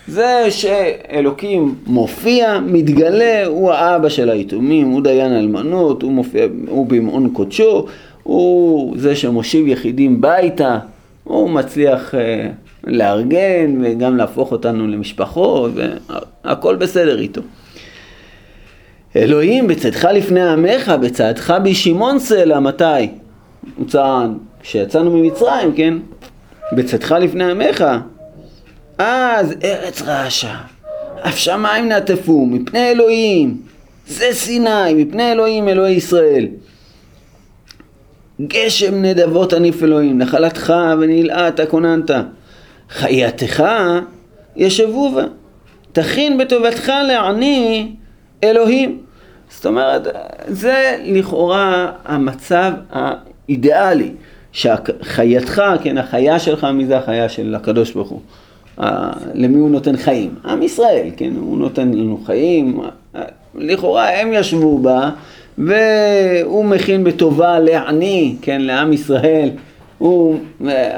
זה 0.09 0.47
שאלוקים 0.51 1.75
מופיע, 1.87 2.59
מתגלה, 2.61 3.47
הוא 3.47 3.73
האבא 3.73 4.09
של 4.09 4.31
היתומים, 4.31 4.91
הוא 4.91 5.03
דיין 5.03 5.33
אלמנות, 5.33 6.03
הוא 6.03 6.13
מופיע, 6.13 6.47
הוא 6.69 6.87
במעון 6.87 7.31
קודשו, 7.33 7.87
הוא 8.26 8.95
זה 8.99 9.16
שמושיב 9.16 9.66
יחידים 9.66 10.21
ביתה, 10.21 10.78
הוא 11.25 11.50
מצליח 11.50 12.14
אה, 12.14 12.49
לארגן 12.85 13.78
וגם 13.83 14.16
להפוך 14.16 14.52
אותנו 14.52 14.87
למשפחות, 14.87 15.71
והכל 16.45 16.76
בסדר 16.76 17.21
איתו. 17.21 17.40
אלוהים 19.16 19.66
בצאתך 19.66 20.09
לפני 20.12 20.49
עמך, 20.49 20.92
בצעדך 21.00 21.54
בישימון 21.62 22.18
סלע, 22.18 22.61
מתי? 22.61 22.85
צעד, 23.88 24.30
כשיצאנו 24.62 25.11
ממצרים, 25.11 25.73
כן? 25.76 25.95
בצאתך 26.73 27.14
לפני 27.21 27.50
עמך, 27.50 27.85
אז 28.99 29.54
ארץ 29.64 30.02
רעשה, 30.02 30.54
אף 31.21 31.38
שמיים 31.38 31.88
נעטפו, 31.88 32.47
מפני 32.47 32.90
אלוהים, 32.90 33.56
זה 34.09 34.28
סיני, 34.33 34.95
מפני 34.95 35.33
אלוהים, 35.33 35.68
אלוהי 35.68 35.95
ישראל. 35.95 36.47
גשם 38.40 39.02
נדבות 39.02 39.52
עניף 39.52 39.83
אלוהים, 39.83 40.19
נחלתך 40.19 40.75
ונלעת 41.00 41.61
כוננת. 41.69 42.11
חייתך 42.90 43.64
ישבו 44.57 45.12
בה. 45.12 45.25
תכין 45.93 46.38
בטובתך 46.38 46.93
לעני 47.09 47.93
אלוהים. 48.45 48.99
זאת 49.50 49.66
אומרת, 49.66 50.02
זה 50.49 50.97
לכאורה 51.05 51.93
המצב 52.05 52.73
האידיאלי, 52.90 54.11
שחייתך, 54.52 55.62
כן, 55.83 55.99
החיה 55.99 56.38
שלך, 56.38 56.64
מי 56.64 56.87
זה 56.87 56.99
החיה 56.99 57.28
של 57.28 57.55
הקדוש 57.55 57.93
ברוך 57.93 58.09
הוא? 58.09 58.21
למי 59.35 59.59
הוא 59.59 59.71
נותן 59.71 59.97
חיים? 59.97 60.35
עם 60.45 60.62
ישראל, 60.62 61.09
כן, 61.16 61.33
הוא 61.37 61.59
נותן 61.59 61.90
לנו 61.90 62.21
חיים, 62.26 62.81
לכאורה 63.55 64.21
הם 64.21 64.33
ישבו 64.33 64.78
בה 64.78 65.11
והוא 65.59 66.65
מכין 66.65 67.05
בטובה 67.05 67.59
לעני, 67.59 68.37
כן, 68.43 68.61
לעם 68.61 68.93
ישראל, 68.93 69.51
הוא, 69.99 70.39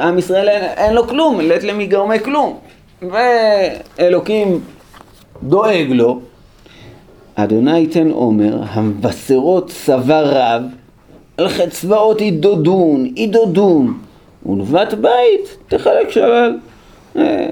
עם 0.00 0.18
ישראל 0.18 0.48
אין, 0.48 0.64
אין 0.64 0.94
לו 0.94 1.06
כלום, 1.08 1.40
לית 1.40 1.64
למגרמי 1.64 2.20
כלום, 2.20 2.58
ואלוקים 3.02 4.60
דואג 5.42 5.86
לו, 5.88 6.20
אדוני 7.34 7.78
ייתן 7.78 8.10
עומר, 8.10 8.60
המבשרות 8.68 9.68
צבא 9.68 10.20
רב, 10.20 10.62
על 11.36 11.48
חצבאות 11.48 12.20
ידודון, 12.20 13.12
ידודון, 13.16 13.98
ונבט 14.46 14.94
בית 14.94 15.58
תחלק 15.68 16.10
שלל. 16.10 16.58
אה, 17.16 17.48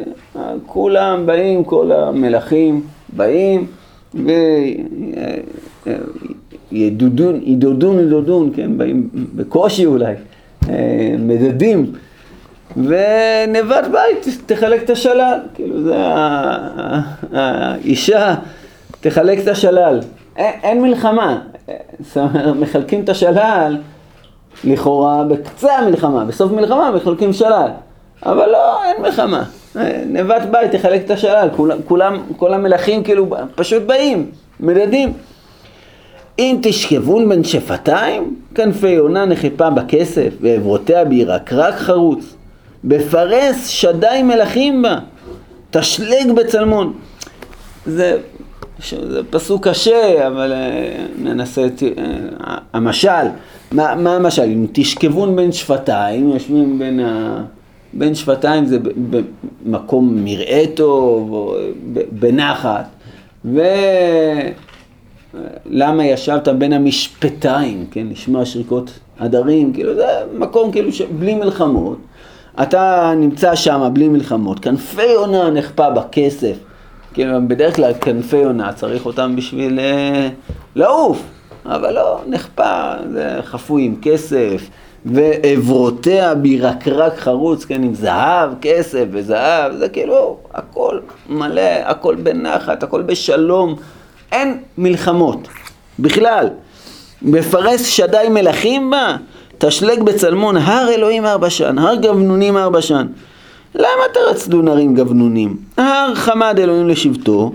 כולם 0.66 1.26
באים, 1.26 1.64
כל 1.64 1.92
המלכים 1.92 2.82
באים, 3.08 3.66
ו... 4.14 4.30
ידודון, 6.72 7.40
ידודון, 7.44 7.98
ידודון, 7.98 8.50
כן, 8.56 8.78
באים 8.78 9.08
בקושי 9.34 9.86
אולי, 9.86 10.14
אה, 10.68 11.14
מדדים, 11.18 11.92
ונבט 12.76 13.84
בית 13.92 14.38
תחלק 14.46 14.82
את 14.82 14.90
השלל, 14.90 15.38
כאילו 15.54 15.82
זה 15.82 15.94
האישה 17.32 18.34
תחלק 19.00 19.38
את 19.38 19.48
השלל, 19.48 20.00
אין, 20.36 20.52
אין 20.62 20.82
מלחמה, 20.82 21.38
זאת 22.00 22.16
אומרת, 22.16 22.56
מחלקים 22.56 23.00
את 23.00 23.08
השלל 23.08 23.76
לכאורה 24.64 25.24
בקצה 25.24 25.78
המלחמה, 25.78 26.24
בסוף 26.24 26.52
מלחמה 26.52 26.90
מחלקים 26.90 27.32
שלל, 27.32 27.68
אבל 28.26 28.46
לא, 28.46 28.84
אין 28.84 29.02
מלחמה, 29.02 29.44
אה, 29.76 30.02
נבט 30.06 30.42
בית 30.50 30.70
תחלק 30.70 31.04
את 31.04 31.10
השלל, 31.10 31.48
כולם, 31.56 31.78
כולם, 31.88 32.22
כל 32.36 32.54
המלכים 32.54 33.02
כאילו 33.02 33.26
פשוט 33.54 33.82
באים, 33.82 34.30
מדדים. 34.60 35.12
אם 36.38 36.58
תשכבון 36.62 37.28
בין 37.28 37.44
שפתיים, 37.44 38.36
כנפי 38.54 38.88
יונה 38.88 39.24
נחפה 39.24 39.70
בכסף, 39.70 40.28
ועברותיה 40.40 41.04
בירקרק 41.04 41.74
חרוץ. 41.74 42.34
בפרס 42.84 43.66
שדי 43.66 44.22
מלכים 44.24 44.82
בה, 44.82 44.98
תשלג 45.70 46.32
בצלמון. 46.36 46.92
זה, 47.86 48.18
זה 48.90 49.20
פסוק 49.30 49.68
קשה, 49.68 50.26
אבל 50.26 50.52
uh, 50.52 51.22
ננסה 51.22 51.66
את... 51.66 51.82
Uh, 51.82 52.00
המשל, 52.72 53.26
מה, 53.72 53.94
מה 53.94 54.16
המשל? 54.16 54.42
אם 54.42 54.66
תשכבון 54.72 55.36
בין 55.36 55.52
שפתיים, 55.52 56.30
יושבים 56.30 56.78
בין, 56.78 57.00
ה, 57.00 57.42
בין 57.92 58.14
שפתיים 58.14 58.66
זה 58.66 58.78
במקום 59.64 60.24
מרעה 60.24 60.66
טוב, 60.74 61.32
או 61.32 61.56
בנחת, 62.12 62.86
ו... 63.44 63.60
למה 65.66 66.04
ישבת 66.04 66.48
בין 66.48 66.72
המשפטיים, 66.72 67.86
כן, 67.90 68.06
לשמוע 68.10 68.44
שריקות 68.44 68.90
הדרים, 69.18 69.72
כאילו 69.72 69.94
זה 69.94 70.06
מקום 70.38 70.72
כאילו 70.72 70.90
בלי 71.18 71.34
מלחמות, 71.34 71.98
אתה 72.62 73.12
נמצא 73.16 73.54
שם 73.54 73.90
בלי 73.92 74.08
מלחמות, 74.08 74.60
כנפי 74.60 75.02
יונה 75.02 75.50
נחפה 75.50 75.90
בכסף, 75.90 76.56
כאילו 77.14 77.48
בדרך 77.48 77.76
כלל 77.76 77.92
כנפי 78.00 78.36
יונה 78.36 78.72
צריך 78.72 79.06
אותם 79.06 79.36
בשביל 79.36 79.80
אה, 79.80 80.28
לעוף, 80.74 81.22
אבל 81.66 81.94
לא, 81.94 82.20
נחפה, 82.26 82.92
זה 83.12 83.38
חפוי 83.42 83.82
עם 83.84 83.96
כסף, 84.02 84.70
ועברותיה 85.04 86.34
בירקרק 86.34 87.18
חרוץ, 87.18 87.64
כן, 87.64 87.82
עם 87.82 87.94
זהב, 87.94 88.50
כסף 88.60 89.04
וזהב, 89.10 89.76
זה 89.76 89.88
כאילו 89.88 90.38
הכל 90.54 91.00
מלא, 91.28 91.70
הכל 91.84 92.14
בנחת, 92.14 92.82
הכל 92.82 93.02
בשלום. 93.02 93.76
אין 94.36 94.58
מלחמות, 94.78 95.48
בכלל. 95.98 96.48
בפרס 97.22 97.86
שדי 97.86 98.26
מלכים 98.30 98.90
בה, 98.90 99.16
תשלג 99.58 100.02
בצלמון 100.02 100.56
הר 100.56 100.88
אלוהים 100.88 101.24
הר 101.24 101.38
בשן, 101.38 101.78
הר 101.78 101.94
גבנונים 101.94 102.56
הר 102.56 102.68
בשן. 102.68 103.06
למה 103.74 104.02
תרצדו 104.14 104.62
נרים 104.62 104.94
גבנונים? 104.94 105.56
הר 105.76 106.14
חמד 106.14 106.58
אלוהים 106.58 106.88
לשבטו, 106.88 107.52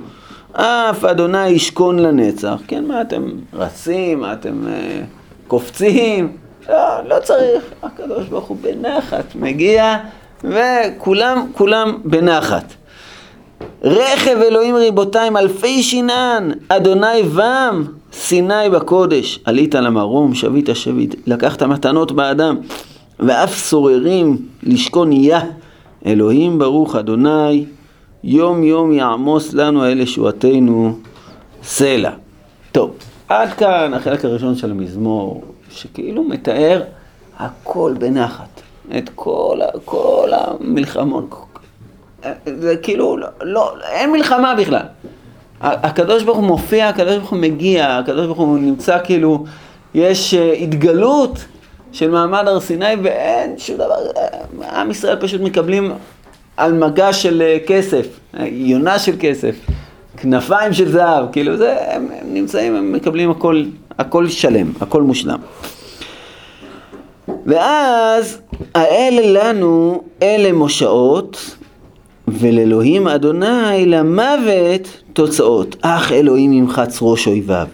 אף 0.53 1.05
אדוני 1.05 1.47
ישכון 1.47 2.00
לנצח. 2.00 2.59
כן, 2.67 2.85
מה 2.85 3.01
אתם 3.01 3.29
רצים, 3.53 4.19
מה 4.19 4.33
אתם 4.33 4.67
אה, 4.67 5.01
קופצים? 5.47 6.38
לא, 6.69 7.07
לא 7.07 7.19
צריך. 7.19 7.63
הקדוש 7.83 8.27
ברוך 8.27 8.47
הוא 8.47 8.57
בנחת 8.61 9.25
מגיע, 9.35 9.97
וכולם, 10.43 11.47
כולם 11.53 11.97
בנחת. 12.03 12.73
רכב 13.84 14.38
אלוהים 14.41 14.75
ריבותיים 14.75 15.38
אלפי 15.38 15.84
שינן, 15.84 16.51
אדוני 16.68 17.24
בם, 17.24 17.84
סיני 18.13 18.70
בקודש. 18.72 19.39
עלית 19.46 19.75
למרום, 19.75 20.34
שבית 20.34 20.70
שביט, 20.74 21.15
לקחת 21.27 21.63
מתנות 21.63 22.12
באדם, 22.12 22.58
ואף 23.20 23.58
סוררים 23.58 24.38
לשכון 24.63 25.12
יה. 25.12 25.39
אלוהים 26.06 26.60
ברוך 26.60 26.96
אדוני, 26.96 27.65
יום 28.24 28.63
יום 28.63 28.91
יעמוס 28.91 29.53
לנו 29.53 29.86
אל 29.86 30.00
ישועתנו 30.00 30.98
סלע. 31.63 32.12
טוב, 32.72 32.91
עד 33.30 33.53
כאן 33.53 33.94
החלק 33.94 34.25
הראשון 34.25 34.56
של 34.56 34.72
המזמור, 34.72 35.44
שכאילו 35.72 36.24
מתאר 36.24 36.82
הכל 37.39 37.94
בנחת. 38.00 38.62
את 38.98 39.10
כל, 39.15 39.60
כל 39.86 40.30
המלחמות. 40.32 41.50
זה 42.45 42.75
כאילו, 42.77 43.17
לא, 43.17 43.27
לא, 43.41 43.73
אין 43.91 44.11
מלחמה 44.11 44.55
בכלל. 44.55 44.85
הקדוש 45.61 46.23
ברוך 46.23 46.37
הוא 46.37 46.45
מופיע, 46.45 46.87
הקדוש 46.89 47.17
ברוך 47.17 47.29
הוא 47.29 47.39
מגיע, 47.39 47.97
הקדוש 47.97 48.25
ברוך 48.25 48.37
הוא 48.37 48.59
נמצא 48.59 48.97
כאילו, 49.03 49.45
יש 49.93 50.33
אה, 50.33 50.53
התגלות 50.53 51.45
של 51.91 52.09
מעמד 52.09 52.43
הר 52.47 52.59
סיני 52.59 52.95
ואין 53.03 53.57
שום 53.57 53.75
דבר, 53.75 53.95
אה, 54.17 54.81
עם 54.81 54.91
ישראל 54.91 55.17
פשוט 55.21 55.41
מקבלים 55.41 55.93
על 56.57 56.73
מגע 56.73 57.13
של 57.13 57.41
אה, 57.41 57.57
כסף, 57.67 58.07
יונה 58.39 58.99
של 58.99 59.15
כסף, 59.19 59.55
כנפיים 60.17 60.73
של 60.73 60.91
זהב, 60.91 61.25
כאילו 61.31 61.57
זה, 61.57 61.75
הם, 61.95 62.07
הם 62.21 62.33
נמצאים, 62.33 62.75
הם 62.75 62.91
מקבלים 62.91 63.31
הכל, 63.31 63.63
הכל 63.99 64.29
שלם, 64.29 64.71
הכל 64.81 65.01
מושלם. 65.01 65.39
ואז 67.45 68.41
האלה 68.75 69.43
לנו, 69.43 70.03
אלה 70.21 70.51
מושעות, 70.51 71.55
ולאלוהים 72.39 73.07
אדוני 73.07 73.85
למוות 73.85 74.88
תוצאות. 75.13 75.75
אך 75.81 76.11
אלוהים 76.11 76.53
ימחץ 76.53 77.00
ראש 77.01 77.27
אויביו. 77.27 77.67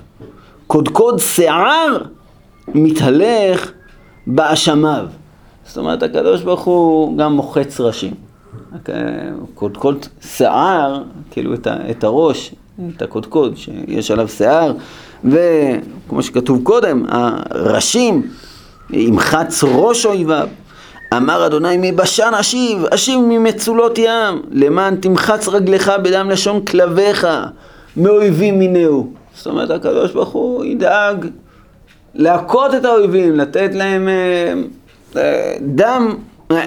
קודקוד 0.67 1.19
שיער 1.19 1.97
מתהלך 2.67 3.71
באשמיו. 4.27 5.05
זאת 5.67 5.77
אומרת, 5.77 6.03
הקדוש 6.03 6.41
ברוך 6.41 6.63
הוא 6.63 7.17
גם 7.17 7.33
מוחץ 7.33 7.79
ראשים. 7.79 8.13
קודקוד 9.53 10.05
שיער, 10.21 11.03
כאילו 11.31 11.53
את 11.89 12.03
הראש, 12.03 12.55
את 12.95 13.01
הקודקוד 13.01 13.57
שיש 13.57 14.11
עליו 14.11 14.27
שיער, 14.27 14.73
וכמו 15.23 16.23
שכתוב 16.23 16.63
קודם, 16.63 17.05
הראשים, 17.09 18.27
ימחץ 18.89 19.63
ראש 19.63 20.05
אויביו. 20.05 20.47
אמר 21.13 21.45
אדוני 21.45 21.77
מבשן 21.91 22.31
אשיב, 22.39 22.85
אשיב 22.85 23.19
ממצולות 23.19 23.97
ים, 23.97 24.41
למען 24.51 24.95
תמחץ 24.95 25.47
רגלך 25.47 25.91
בדם 26.03 26.29
לשון 26.29 26.61
כלביך, 26.65 27.27
מאויבים 27.97 28.59
מינהו. 28.59 29.07
זאת 29.35 29.47
אומרת, 29.47 29.69
הקדוש 29.69 30.11
ברוך 30.11 30.29
הוא 30.29 30.65
ידאג 30.65 31.25
להכות 32.15 32.73
את 32.73 32.85
האויבים, 32.85 33.35
לתת 33.35 33.69
להם 33.73 34.07
אה, 34.07 34.53
אה, 35.21 35.55
דם, 35.61 36.15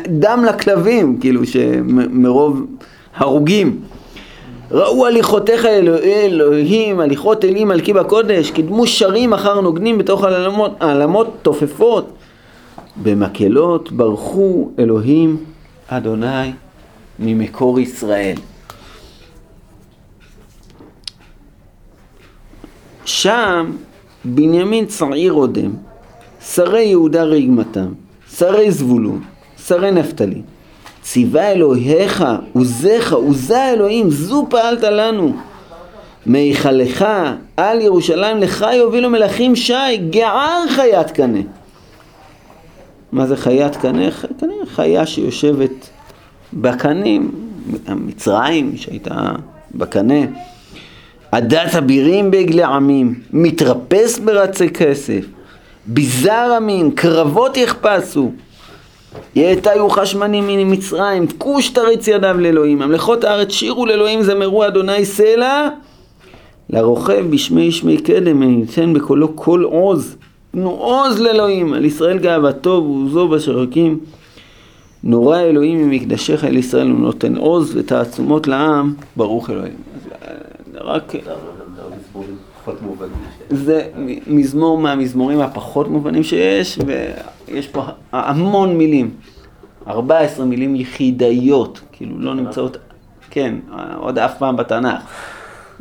דם 0.09 0.44
לכלבים, 0.49 1.20
כאילו 1.20 1.47
שמרוב 1.47 2.66
הרוגים. 3.16 3.80
ראו 4.70 5.06
הליכותיך 5.06 5.66
אלוהים, 5.66 7.00
הליכות 7.00 7.44
אלים 7.44 7.68
מלכי 7.68 7.92
בקודש, 7.92 8.50
קידמו 8.50 8.87
שרים 8.87 9.32
אחר 9.32 9.61
נוגנים 9.61 9.99
בתוך 9.99 10.25
העלמות 10.80 11.26
תופפות. 11.42 12.12
במקהלות 13.02 13.92
ברכו 13.92 14.71
אלוהים 14.78 15.45
אדוני 15.88 16.52
ממקור 17.19 17.80
ישראל. 17.80 18.37
שם 23.04 23.71
בנימין 24.25 24.87
צעיר 24.87 25.33
אודם, 25.33 25.71
שרי 26.45 26.83
יהודה 26.83 27.23
רגמתם, 27.23 27.92
שרי 28.37 28.71
זבולון, 28.71 29.23
שרי 29.66 29.90
נפתלי. 29.90 30.42
ציווה 31.02 31.52
אלוהיך, 31.52 32.25
עוזיך, 32.52 33.12
עוזה 33.12 33.73
אלוהים, 33.73 34.11
זו 34.11 34.47
פעלת 34.50 34.83
לנו. 34.83 35.37
מהיכלך 36.26 37.04
על 37.57 37.80
ירושלים 37.80 38.38
לך 38.38 38.66
יובילו 38.75 39.11
מלכים 39.11 39.57
שי, 39.57 39.97
גער 40.11 40.64
חיית 40.69 41.11
קנה. 41.11 41.40
מה 43.12 43.26
זה 43.26 43.37
חיית 43.37 43.76
קנה? 43.76 44.11
קנה 44.40 44.52
חיה 44.67 45.07
שיושבת 45.07 45.89
בקנים, 46.52 47.30
מצרים 47.89 48.76
שהייתה 48.76 49.32
בקנה. 49.75 50.21
עדת 51.32 51.75
אבירים 51.75 52.30
בעגלי 52.30 52.63
עמים, 52.63 53.21
מתרפס 53.32 54.19
ברצי 54.19 54.69
כסף, 54.69 55.25
ביזר 55.87 56.52
עמים, 56.56 56.91
קרבות 56.91 57.56
יחפשו. 57.56 58.32
יאתה 59.37 59.75
יוחש 59.75 60.15
מני 60.15 60.65
ממצרים, 60.65 61.26
כוש 61.39 61.69
תריץ 61.69 62.08
ידיו 62.08 62.37
לאלוהים, 62.39 62.82
המלכות 62.82 63.25
הארץ 63.25 63.50
שירו 63.50 63.87
לאלוהים 63.87 64.23
זמרו 64.23 64.67
אדוני 64.67 65.04
סלע, 65.04 65.69
לרוכב 66.71 67.25
בשמי 67.30 67.73
שמי 67.73 67.97
קדם, 67.97 68.43
ייתן 68.43 68.93
בקולו 68.93 69.37
כל 69.37 69.63
עוז. 69.63 70.17
תנו 70.52 70.71
עוז 70.71 71.21
לאלוהים, 71.21 71.73
על 71.73 71.84
ישראל 71.84 72.19
גאוותו 72.19 72.71
ועוזו 72.71 73.28
בשרקים. 73.28 74.00
נורא 75.04 75.39
אלוהים 75.39 75.89
ממקדשך 75.89 76.45
אל 76.45 76.56
ישראל, 76.56 76.91
הוא 76.91 77.00
נותן 77.00 77.36
עוז 77.36 77.76
ותעצומות 77.76 78.47
לעם, 78.47 78.95
ברוך 79.17 79.50
אלוהים. 79.50 79.75
אה, 80.23 80.34
רק... 80.80 81.13
זה 83.50 83.89
מזמור 84.26 84.78
מהמזמורים 84.78 85.41
הפחות 85.41 85.89
מובנים 85.89 86.23
שיש, 86.23 86.78
ויש 87.49 87.69
פה 87.69 87.82
המון 88.13 88.76
מילים. 88.76 89.10
14 89.86 90.47
מילים 90.47 90.76
יחידאיות, 90.76 91.80
כאילו 91.93 92.19
לא 92.19 92.34
נמצאות, 92.34 92.76
כן, 93.30 93.54
עוד 93.97 94.19
אף 94.19 94.39
פעם 94.39 94.56
בתנ"ך. 94.56 95.02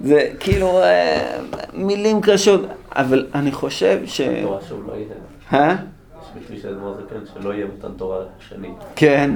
זה 0.03 0.27
כאילו 0.39 0.67
אה, 0.67 1.39
מילים 1.73 2.21
קשות, 2.21 2.61
אבל 2.95 3.27
אני 3.35 3.51
חושב 3.51 3.99
ש... 4.05 4.21
תורה 4.21 4.59
שהוא 4.67 4.83
לא 4.87 4.93
יהיה. 4.93 5.05
אה? 5.53 5.75
יש 6.21 6.27
ביטוי 6.39 6.59
של 6.61 6.69
אדמו"ר 6.69 6.93
זקן 6.93 7.19
שלא 7.33 7.53
יהיה 7.53 7.65
מתן 7.65 7.91
תורה 7.97 8.19
שני. 8.49 8.69
כן, 8.95 9.31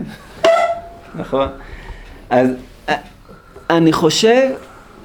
נכון. 1.16 1.48
אז 2.30 2.50
אה, 2.90 2.96
אני 3.70 3.94
חושב 3.94 4.50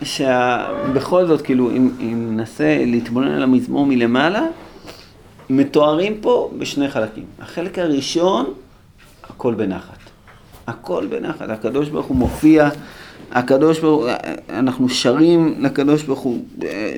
שבכל 0.03 1.27
זאת, 1.27 1.43
כאילו, 1.43 1.71
אם, 1.71 1.91
אם 2.01 2.29
ננסה 2.33 2.79
להתבונן 2.87 3.31
על 3.31 3.43
המזמור 3.43 3.87
מלמעלה, 3.87 4.47
מתוארים 5.51 6.21
פה 6.21 6.51
בשני 6.59 6.89
חלקים. 6.89 7.25
החלק 7.41 7.79
הראשון, 7.79 8.55
הכל 9.25 9.55
בנחת. 9.55 9.99
הכל 10.67 11.07
בנחת. 11.07 11.51
הקדוש 11.51 11.89
ברוך 11.89 12.07
הוא 12.07 12.17
מופיע 12.17 12.69
הקדוש 13.33 13.79
ברוך 13.79 14.03
הוא, 14.03 14.11
אנחנו 14.51 14.89
שרים 14.89 15.55
לקדוש 15.59 16.03
ברוך 16.03 16.21
הוא, 16.21 16.45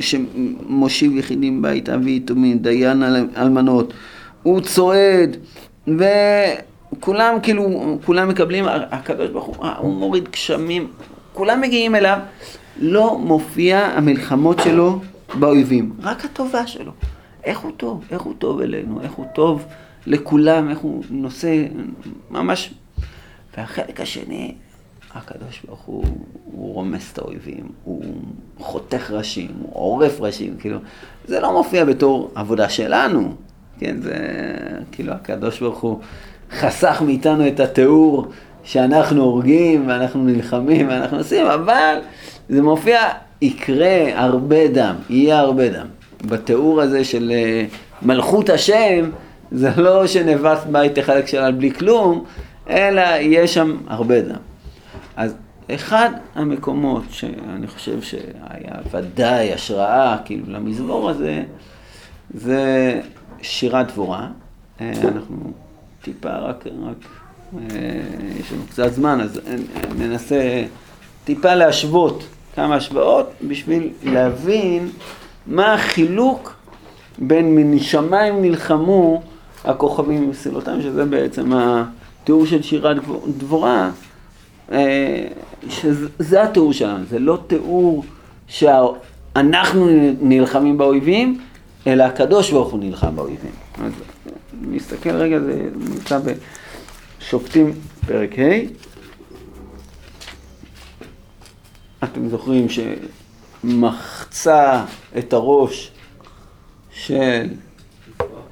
שמושיב 0.01 1.17
יחידים 1.17 1.63
בית, 1.63 1.89
אבי 1.89 2.17
יתומים, 2.17 2.59
דיין 2.59 3.03
אלמנות, 3.37 3.93
הוא 4.43 4.61
צועד, 4.61 5.37
וכולם 5.89 7.35
כאילו, 7.43 7.99
כולם 8.05 8.29
מקבלים, 8.29 8.65
הקדוש 8.69 9.31
ברוך 9.31 9.47
הוא, 9.47 9.67
הוא 9.79 9.95
מוריד 9.95 10.29
גשמים, 10.29 10.89
כולם 11.33 11.61
מגיעים 11.61 11.95
אליו, 11.95 12.19
לא 12.81 13.19
מופיע 13.19 13.79
המלחמות 13.79 14.61
שלו 14.65 15.01
באויבים, 15.39 15.93
רק 16.03 16.25
הטובה 16.25 16.67
שלו. 16.67 16.93
איך 17.45 17.59
הוא 17.59 17.73
טוב, 17.77 18.05
איך 18.11 18.23
הוא 18.23 18.35
טוב 18.39 18.61
אלינו, 18.61 19.01
איך 19.03 19.13
הוא 19.13 19.27
טוב 19.35 19.65
לכולם, 20.07 20.71
איך 20.71 20.79
הוא 20.79 21.05
נושא, 21.11 21.65
ממש. 22.31 22.75
והחלק 23.57 24.01
השני, 24.01 24.55
הקדוש 25.15 25.63
ברוך 25.67 25.81
הוא, 25.81 26.05
הוא 26.45 26.75
רומס 26.75 27.13
את 27.13 27.19
האויבים, 27.19 27.69
הוא 27.85 28.05
חותך 28.59 29.11
ראשים, 29.11 29.51
הוא 29.63 29.73
עורף 29.73 30.21
ראשים, 30.21 30.57
כאילו, 30.59 30.79
זה 31.25 31.41
לא 31.41 31.53
מופיע 31.53 31.85
בתור 31.85 32.31
עבודה 32.35 32.69
שלנו, 32.69 33.35
כן, 33.79 33.97
זה 34.01 34.17
כאילו 34.93 35.13
הקדוש 35.13 35.61
ברוך 35.61 35.79
הוא 35.79 35.99
חסך 36.51 37.03
מאיתנו 37.07 37.49
את 37.49 37.61
התיאור 37.61 38.27
שאנחנו 38.65 39.23
הורגים 39.23 39.89
ואנחנו 39.89 40.25
נלחמים 40.25 40.89
ואנחנו 40.89 41.19
עושים, 41.19 41.47
אבל 41.47 41.99
זה 42.49 42.63
מופיע, 42.63 43.01
יקרה 43.43 44.23
הרבה 44.23 44.69
דם, 44.69 44.95
יהיה 45.11 45.39
הרבה 45.39 45.69
דם. 45.69 45.87
בתיאור 46.25 46.81
הזה 46.81 47.05
של 47.05 47.33
אה, 47.35 47.65
מלכות 48.03 48.51
השם, 48.51 49.11
זה 49.53 49.71
לא 49.77 50.07
שנבט 50.07 50.67
בית 50.73 50.99
תחלק 50.99 51.27
שלל 51.27 51.53
בלי 51.53 51.71
כלום, 51.71 52.25
אלא 52.71 53.03
יש 53.21 53.55
שם 53.55 53.77
הרבה 53.89 54.21
דם. 54.21 54.50
אז 55.21 55.35
אחד 55.75 56.11
המקומות 56.35 57.03
שאני 57.11 57.67
חושב 57.67 58.03
שהיה 58.03 58.75
ודאי 58.91 59.53
השראה 59.53 60.17
כאילו 60.25 60.45
למזמור 60.49 61.11
הזה, 61.11 61.43
זה 62.35 63.01
שירת 63.43 63.93
דבורה. 63.93 64.29
אה, 64.81 64.93
אנחנו 65.05 65.53
טיפה 66.03 66.37
רק, 66.37 66.65
רק 66.67 67.05
אה, 67.59 67.67
יש 68.41 68.53
לנו 68.53 68.63
קצת 68.71 68.93
זמן, 68.93 69.21
אז 69.21 69.41
ננסה 69.99 70.65
טיפה 71.25 71.55
להשוות 71.55 72.25
כמה 72.55 72.75
השוואות 72.75 73.31
בשביל 73.49 73.89
להבין 74.03 74.89
מה 75.47 75.75
החילוק 75.75 76.55
בין 77.19 77.75
משמיים 77.75 78.43
נלחמו 78.43 79.23
הכוכבים 79.65 80.25
ומסילותם, 80.25 80.83
שזה 80.83 81.05
בעצם 81.05 81.53
התיאור 81.53 82.47
של 82.47 82.63
שירת 82.63 82.97
דבורה. 83.39 83.91
אה, 84.73 85.27
שזה 85.69 86.43
התיאור 86.43 86.73
שלנו, 86.73 87.05
זה 87.11 87.19
לא 87.19 87.39
תיאור 87.47 88.05
שאנחנו 88.47 89.89
נלחמים 90.21 90.79
באויבים, 90.79 91.41
אלא 91.87 92.05
הקדוש 92.05 92.51
ברוך 92.51 92.73
הוא 92.73 92.81
נלחם 92.81 93.17
באויבים. 93.17 93.53
אז 93.85 93.93
נסתכל 94.63 95.11
רגע, 95.11 95.41
זה 95.41 95.69
נמצא 95.77 96.19
בשופטים 97.21 97.73
פרק 98.07 98.39
ה'. 98.39 98.43
אתם 102.05 102.29
זוכרים 102.29 102.67
שמחצה 103.65 104.85
את 105.19 105.33
הראש 105.33 105.91
של 106.91 107.49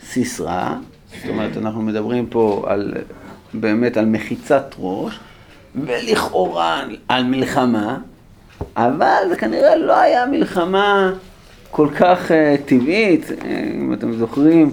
סיסרא, 0.01 0.75
זאת 1.17 1.29
אומרת 1.29 1.57
אנחנו 1.57 1.83
מדברים 1.83 2.27
פה 2.27 2.65
על, 2.67 2.95
באמת 3.55 3.97
על 3.97 4.07
מחיצת 4.07 4.75
ראש, 4.79 5.19
ולכאורה 5.75 6.83
על 7.09 7.25
מלחמה, 7.25 7.99
אבל 8.77 9.23
זה 9.29 9.37
כנראה 9.37 9.77
לא 9.77 9.97
היה 9.97 10.27
מלחמה 10.27 11.13
כל 11.71 11.89
כך 11.99 12.31
uh, 12.31 12.69
טבעית, 12.69 13.25
uh, 13.25 13.45
אם 13.75 13.93
אתם 13.93 14.13
זוכרים 14.13 14.71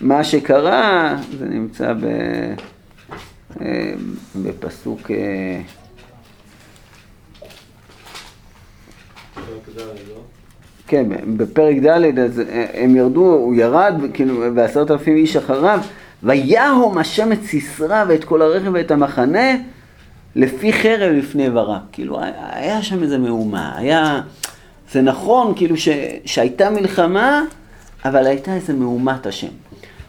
מה 0.00 0.24
שקרה, 0.24 1.16
זה 1.38 1.44
נמצא 1.44 1.92
ב, 1.92 2.04
uh, 3.54 3.62
בפסוק... 4.36 5.10
כן, 10.88 11.36
בפרק 11.36 11.76
ד' 11.76 12.18
אז 12.18 12.42
הם 12.74 12.96
ירדו, 12.96 13.24
הוא 13.24 13.54
ירד, 13.54 13.94
כאילו, 14.14 14.42
ועשרת 14.54 14.90
אלפים 14.90 15.16
איש 15.16 15.36
אחריו, 15.36 15.80
ויהום 16.22 16.98
השם 16.98 17.32
את 17.32 17.42
סיסרא 17.42 18.04
ואת 18.08 18.24
כל 18.24 18.42
הרכב 18.42 18.70
ואת 18.72 18.90
המחנה 18.90 19.54
לפי 20.36 20.72
חרב 20.72 21.12
לפני 21.12 21.50
ברק. 21.50 21.80
כאילו, 21.92 22.18
היה 22.52 22.82
שם 22.82 23.02
איזה 23.02 23.18
מהומה, 23.18 23.72
היה... 23.76 24.20
זה 24.92 25.02
נכון, 25.02 25.52
כאילו, 25.56 25.76
ש, 25.76 25.88
שהייתה 26.24 26.70
מלחמה, 26.70 27.42
אבל 28.04 28.26
הייתה 28.26 28.54
איזה 28.54 28.72
מהומת 28.72 29.26
השם. 29.26 29.48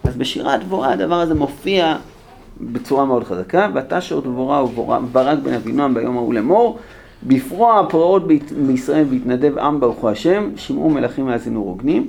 אז 0.03 0.17
בשירת 0.17 0.63
דבורה 0.63 0.91
הדבר 0.91 1.19
הזה 1.21 1.33
מופיע 1.33 1.95
בצורה 2.61 3.05
מאוד 3.05 3.23
חזקה, 3.23 3.67
ותשר 3.75 4.19
דבורה 4.19 4.63
וברק 4.63 5.39
בן 5.39 5.53
אבינועם 5.53 5.93
ביום 5.93 6.17
ההוא 6.17 6.33
לאמור, 6.33 6.79
בפרוע 7.23 7.79
הפרעות 7.79 8.27
בישראל 8.67 9.05
והתנדב 9.09 9.57
עם 9.57 9.79
ברכו 9.79 10.09
השם, 10.09 10.49
שמעו 10.55 10.89
מלכים 10.89 11.27
האזינו 11.27 11.63
רוגנים, 11.63 12.07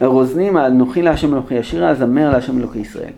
רוזנים 0.00 0.58
אנוכי 0.58 1.02
להשם 1.02 1.34
אלוקי 1.34 1.58
השירה, 1.58 1.94
זמר 1.94 2.30
להשם 2.30 2.58
אלוקי 2.58 2.78
ישראל. 2.78 3.12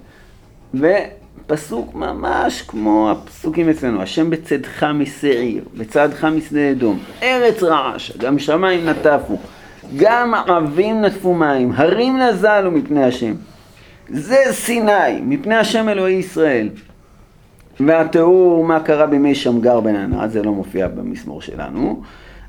ופסוק 1.38 1.94
ממש 1.94 2.62
כמו 2.62 3.10
הפסוקים 3.10 3.68
אצלנו, 3.68 4.02
השם 4.02 4.30
בצדך 4.30 4.84
משעיר, 4.84 5.64
בצדך 5.76 6.24
משדה 6.24 6.70
אדום, 6.70 6.98
ארץ 7.22 7.62
רעש, 7.62 8.16
גם 8.16 8.38
שמיים 8.38 8.88
נטפו, 8.88 9.36
גם 9.96 10.34
ערבים 10.34 11.04
נטפו 11.04 11.34
מים, 11.34 11.72
הרים 11.76 12.18
נזלו 12.18 12.70
מפני 12.70 13.04
השם. 13.04 13.34
זה 14.08 14.36
סיני, 14.50 15.20
מפני 15.22 15.56
השם 15.56 15.88
אלוהי 15.88 16.14
ישראל. 16.14 16.68
והתיאור 17.80 18.64
מה 18.64 18.80
קרה 18.80 19.06
בימי 19.06 19.34
שמגר 19.34 19.80
בן 19.80 19.96
ענת, 19.96 20.30
זה 20.30 20.42
לא 20.42 20.52
מופיע 20.52 20.88
במזמור 20.88 21.42
שלנו, 21.42 22.02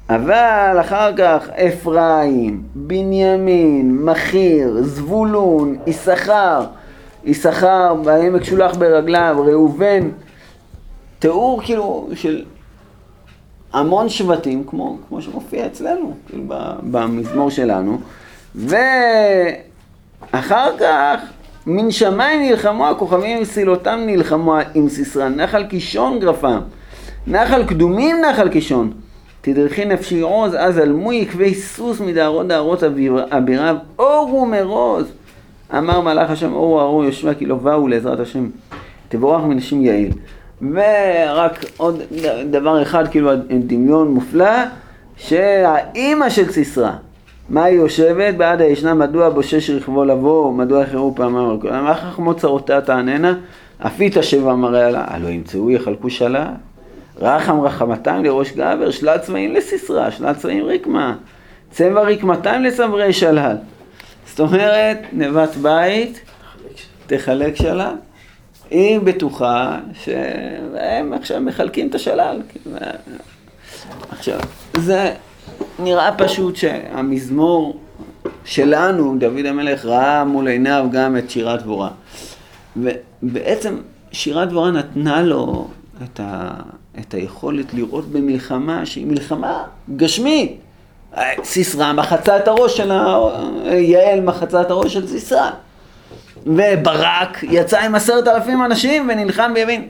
אבל 0.10 0.78
אחר 0.82 1.17
כך 1.17 1.50
אפרים, 1.50 2.63
בנימין, 2.76 3.98
מכיר, 4.06 4.78
זבולון, 4.82 5.76
יששכר, 5.88 6.65
יששכר 7.26 7.96
בעמק 8.04 8.44
שולח 8.44 8.76
ברגליו, 8.76 9.44
ראובן, 9.48 10.10
תיאור 11.20 11.62
כאילו 11.64 12.10
של 12.16 12.44
המון 13.74 14.10
שבטים, 14.10 14.64
כמו, 14.68 14.98
כמו 15.10 15.22
שמופיע 15.22 15.66
אצלנו, 15.66 16.14
כאילו 16.28 16.44
במזמור 16.84 17.50
שלנו, 17.50 18.00
ואחר 20.32 20.78
כך 20.80 21.22
מן 21.66 21.92
שמיים 21.92 22.42
נלחמו 22.42 22.88
הכוכבים 22.88 23.42
מסילותם 23.42 24.00
נלחמו 24.06 24.56
עם 24.74 24.90
סיסרא, 24.90 25.30
נחל 25.30 25.64
קישון 25.64 26.20
גרפם, 26.20 26.60
נחל 27.28 27.66
קדומים 27.66 28.22
נחל 28.22 28.50
קישון. 28.50 28.92
תדרכי 29.42 29.86
נפשי 29.86 30.22
עוז, 30.22 30.56
אז 30.58 30.78
עלמו 30.78 31.14
יקבי 31.14 31.54
סוס 31.54 32.00
מדהרות 32.00 32.48
דהרות 32.48 32.84
אביריו, 33.30 33.76
אורו 34.00 34.46
מרוז. 34.46 35.12
אמר 35.73 36.01
מלאך 36.01 36.30
השם, 36.30 36.54
אורו 36.54 36.82
אורו 36.82 37.04
יושבי 37.04 37.36
כי 37.39 37.45
לא 37.45 37.56
באו 37.56 37.88
לעזרת 37.88 38.19
השם. 38.19 38.49
תבורך 39.10 39.43
מנשים 39.43 39.82
יעיל. 39.82 40.12
ורק 40.62 41.65
עוד 41.78 42.01
דבר 42.51 42.82
אחד, 42.82 43.08
כאילו 43.08 43.32
דמיון 43.67 44.08
מופלא, 44.08 44.51
שהאימא 45.17 46.30
של 46.30 46.51
סיסרא, 46.51 46.91
מה 47.49 47.63
היא 47.63 47.78
יושבת? 47.78 48.36
בעד 48.36 48.62
הישנה, 48.62 48.93
מדוע 48.93 49.30
בושש 49.30 49.69
רכבו 49.69 50.06
לבוא, 50.06 50.54
מדוע 50.54 50.82
יחרו 50.82 51.15
פעמם 51.15 51.58
מה 51.63 51.95
חכמות 51.95 52.38
צרותיה 52.38 52.82
תעננה? 52.82 53.34
אפית 53.80 54.13
שבע 54.21 54.56
מראה 54.56 54.91
לה, 54.91 55.06
הלא 55.08 55.28
ימצאו 55.28 55.71
יחלקו 55.71 56.10
שלה. 56.10 56.49
רחם 57.21 57.62
רחמתיים 57.62 58.23
לראש 58.23 58.51
גבר, 58.51 58.91
שלל 58.91 59.17
צבעים 59.17 59.54
לסיסרא, 59.54 60.10
שלל 60.10 60.34
צבעים 60.34 60.65
רקמה. 60.65 61.15
צבע 61.71 62.01
רקמתיים 62.01 62.63
לצברי 62.63 63.13
שלל. 63.13 63.56
זאת 64.36 64.39
אומרת, 64.39 64.98
נבת 65.13 65.56
בית, 65.56 66.19
תחלק 67.08 67.56
שלל. 67.56 67.95
היא 68.69 69.00
בטוחה 69.00 69.80
שהם 69.93 71.13
עכשיו 71.13 71.41
מחלקים 71.41 71.88
את 71.88 71.95
השלל. 71.95 72.41
עכשיו, 74.10 74.39
זה 74.78 75.13
נראה 75.80 76.12
פשוט 76.17 76.56
שהמזמור 76.56 77.80
שלנו, 78.45 79.15
דוד 79.19 79.45
המלך, 79.45 79.86
ראה 79.86 80.24
מול 80.24 80.48
עיניו 80.48 80.88
גם 80.91 81.17
את 81.17 81.30
שירת 81.30 81.62
דבורה. 81.62 81.89
ובעצם 82.78 83.78
שירת 84.12 84.50
דבורה 84.50 84.71
נתנה 84.71 85.21
לו 85.21 85.67
את, 86.04 86.19
ה, 86.19 86.54
את 87.00 87.13
היכולת 87.13 87.74
לראות 87.74 88.06
במלחמה 88.06 88.86
שהיא 88.86 89.06
מלחמה 89.06 89.63
גשמית. 89.95 90.64
סיסרא 91.43 91.93
מחצה 91.93 92.38
את 92.38 92.47
הראש 92.47 92.78
של 92.78 92.91
ה... 92.91 93.17
יעל 93.71 94.21
מחצה 94.21 94.62
את 94.62 94.71
הראש 94.71 94.93
של 94.93 95.08
סיסרא. 95.08 95.49
וברק 96.45 97.43
יצא 97.43 97.80
עם 97.80 97.95
עשרת 97.95 98.28
אלפים 98.28 98.65
אנשים 98.65 99.10
ונלחם 99.10 99.51
בימין. 99.54 99.88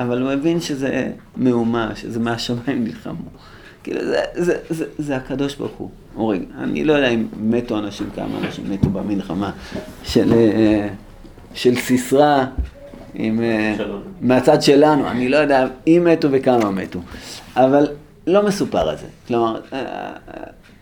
אבל 0.00 0.22
הוא 0.22 0.30
הבין 0.30 0.60
שזה 0.60 1.08
מהומה, 1.36 1.90
שזה 1.94 2.20
מהשמיים 2.20 2.84
נלחמו. 2.84 3.24
כאילו, 3.82 4.00
זה, 4.04 4.20
זה, 4.34 4.56
זה, 4.70 4.84
זה 4.98 5.16
הקדוש 5.16 5.54
ברוך 5.54 5.72
הוא. 5.78 5.90
אומרים, 6.16 6.44
אני 6.58 6.84
לא 6.84 6.92
יודע 6.92 7.08
אם 7.08 7.26
מתו 7.40 7.78
אנשים, 7.78 8.06
כמה 8.14 8.38
אנשים 8.44 8.64
מתו 8.70 8.88
במלחמה 8.88 9.50
של, 10.02 10.32
אה, 10.32 10.88
של 11.54 11.76
סיסרא, 11.76 12.44
עם, 13.14 13.40
אה, 13.40 13.74
מהצד 14.20 14.62
שלנו, 14.62 15.10
אני 15.10 15.28
לא 15.28 15.36
יודע 15.36 15.66
אם 15.86 16.08
מתו 16.10 16.28
וכמה 16.30 16.70
מתו, 16.70 17.00
אבל 17.56 17.86
לא 18.26 18.42
מסופר 18.42 18.88
על 18.88 18.96
זה. 18.96 19.06
כלומר, 19.28 19.60
אה, 19.72 20.12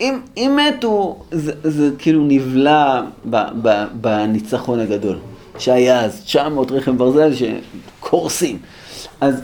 אם, 0.01 0.21
אם 0.37 0.59
מתו, 0.69 1.23
זה, 1.31 1.53
זה 1.63 1.91
כאילו 1.99 2.25
נבלע 2.25 3.03
ב, 3.31 3.37
ב, 3.63 3.85
בניצחון 3.93 4.81
הגדול, 4.81 5.19
שהיה 5.59 6.05
אז 6.05 6.25
900 6.25 6.71
רכב 6.71 6.97
ברזל 6.97 7.31
שקורסים. 7.35 8.59
אז 9.21 9.43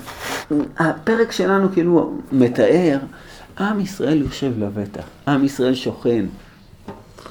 הפרק 0.78 1.32
שלנו 1.32 1.72
כאילו 1.72 2.12
מתאר 2.32 2.98
עם 3.58 3.80
ישראל 3.80 4.22
יושב 4.22 4.52
לבטח, 4.58 5.04
עם 5.28 5.44
ישראל 5.44 5.74
שוכן 5.74 6.24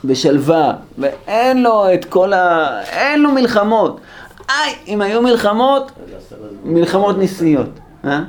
בשלווה, 0.04 0.74
ואין 0.98 1.64
לו 1.64 1.94
את 1.94 2.06
כל 2.06 2.34
ה... 2.34 2.70
אין 2.84 3.22
לו 3.22 3.32
מלחמות. 3.32 4.02
איי, 4.50 4.76
אם 4.88 5.02
היו 5.02 5.22
מלחמות, 5.22 5.92
מלחמות 6.64 7.18
ניסיות. 7.18 7.70
אה? 8.06 8.24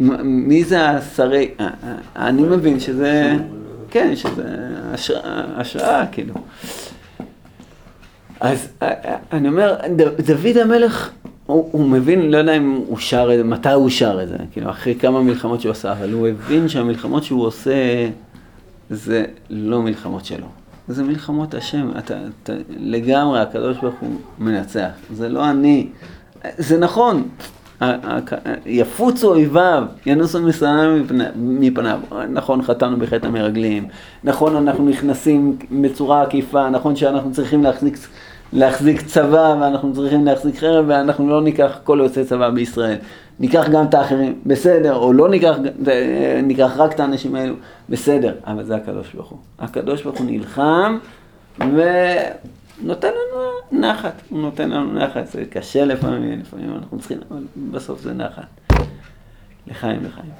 מי 0.00 0.64
זה 0.64 0.88
השרי... 0.88 1.48
אה, 1.60 1.68
אה, 1.84 1.94
אני 2.28 2.42
מבין 2.42 2.80
שזה... 2.80 3.36
כן, 3.90 4.16
שזה 4.16 4.44
השראה, 5.56 6.06
כאילו. 6.12 6.34
אז 8.40 8.68
אני 9.32 9.48
אומר, 9.48 9.76
דוד 10.18 10.56
המלך 10.56 11.10
הוא, 11.46 11.68
הוא 11.72 11.88
מבין, 11.88 12.30
לא 12.30 12.38
יודע 12.38 12.56
אם 12.56 12.70
הוא 12.70 12.98
שר 12.98 13.30
את 13.32 13.38
זה, 13.38 13.44
מתי 13.44 13.72
הוא 13.72 13.90
שר 13.90 14.22
את 14.22 14.28
זה, 14.28 14.36
כאילו 14.52 14.70
אחרי 14.70 14.94
כמה 14.94 15.22
מלחמות 15.22 15.60
שהוא 15.60 15.72
עשה, 15.72 15.92
אבל 15.92 16.12
הוא 16.12 16.28
הבין 16.28 16.68
שהמלחמות 16.68 17.24
שהוא 17.24 17.46
עושה 17.46 18.08
זה 18.90 19.24
לא 19.50 19.82
מלחמות 19.82 20.24
שלו. 20.24 20.46
זה 20.88 21.02
מלחמות 21.02 21.54
השם, 21.54 21.90
אתה, 21.98 22.18
אתה 22.42 22.52
לגמרי, 22.68 23.40
הקדוש 23.40 23.76
ברוך 23.76 23.94
הוא 24.00 24.16
מנצח, 24.38 24.90
זה 25.14 25.28
לא 25.28 25.50
אני. 25.50 25.86
זה 26.58 26.78
נכון, 26.78 27.28
יפוצו 28.66 29.28
אויביו, 29.28 29.84
ינוסו 30.06 30.40
משנאיו 30.40 31.04
מפניו. 31.36 32.00
נכון, 32.28 32.62
חטאנו 32.62 32.96
בחטא 32.96 33.26
המרגלים, 33.26 33.88
נכון, 34.24 34.56
אנחנו 34.56 34.88
נכנסים 34.88 35.56
בצורה 35.70 36.22
עקיפה, 36.22 36.70
נכון 36.70 36.96
שאנחנו 36.96 37.32
צריכים 37.32 37.64
להחזיק 37.64 37.98
להחזיק 38.52 39.02
צבא 39.02 39.56
ואנחנו 39.60 39.94
צריכים 39.94 40.24
להחזיק 40.24 40.56
חרב 40.56 40.84
ואנחנו 40.88 41.28
לא 41.28 41.42
ניקח 41.42 41.78
כל 41.84 41.98
יוצאי 42.02 42.24
צבא 42.24 42.50
בישראל. 42.50 42.96
ניקח 43.40 43.68
גם 43.68 43.84
את 43.84 43.94
האחרים, 43.94 44.34
בסדר, 44.46 44.94
או 44.96 45.12
לא 45.12 45.28
ניקח, 45.28 45.56
ניקח 46.42 46.72
רק 46.76 46.94
את 46.94 47.00
האנשים 47.00 47.34
האלו, 47.34 47.54
בסדר, 47.88 48.34
אבל 48.46 48.64
זה 48.64 48.76
הקדוש 48.76 49.14
ברוך 49.14 49.28
הוא. 49.28 49.38
הקדוש 49.58 50.02
ברוך 50.02 50.18
הוא 50.18 50.26
נלחם 50.30 50.98
ונותן 52.82 53.08
לנו 53.08 53.80
נחת, 53.80 54.22
הוא 54.28 54.40
נותן 54.40 54.70
לנו 54.70 54.92
נחת, 54.92 55.26
זה 55.26 55.44
קשה 55.50 55.84
לפעמים, 55.84 56.40
לפעמים 56.40 56.74
אנחנו 56.76 56.98
צריכים, 56.98 57.18
אבל 57.30 57.44
בסוף 57.70 58.00
זה 58.00 58.12
נחת. 58.12 58.46
לחיים 59.66 60.04
לחיים. 60.04 60.30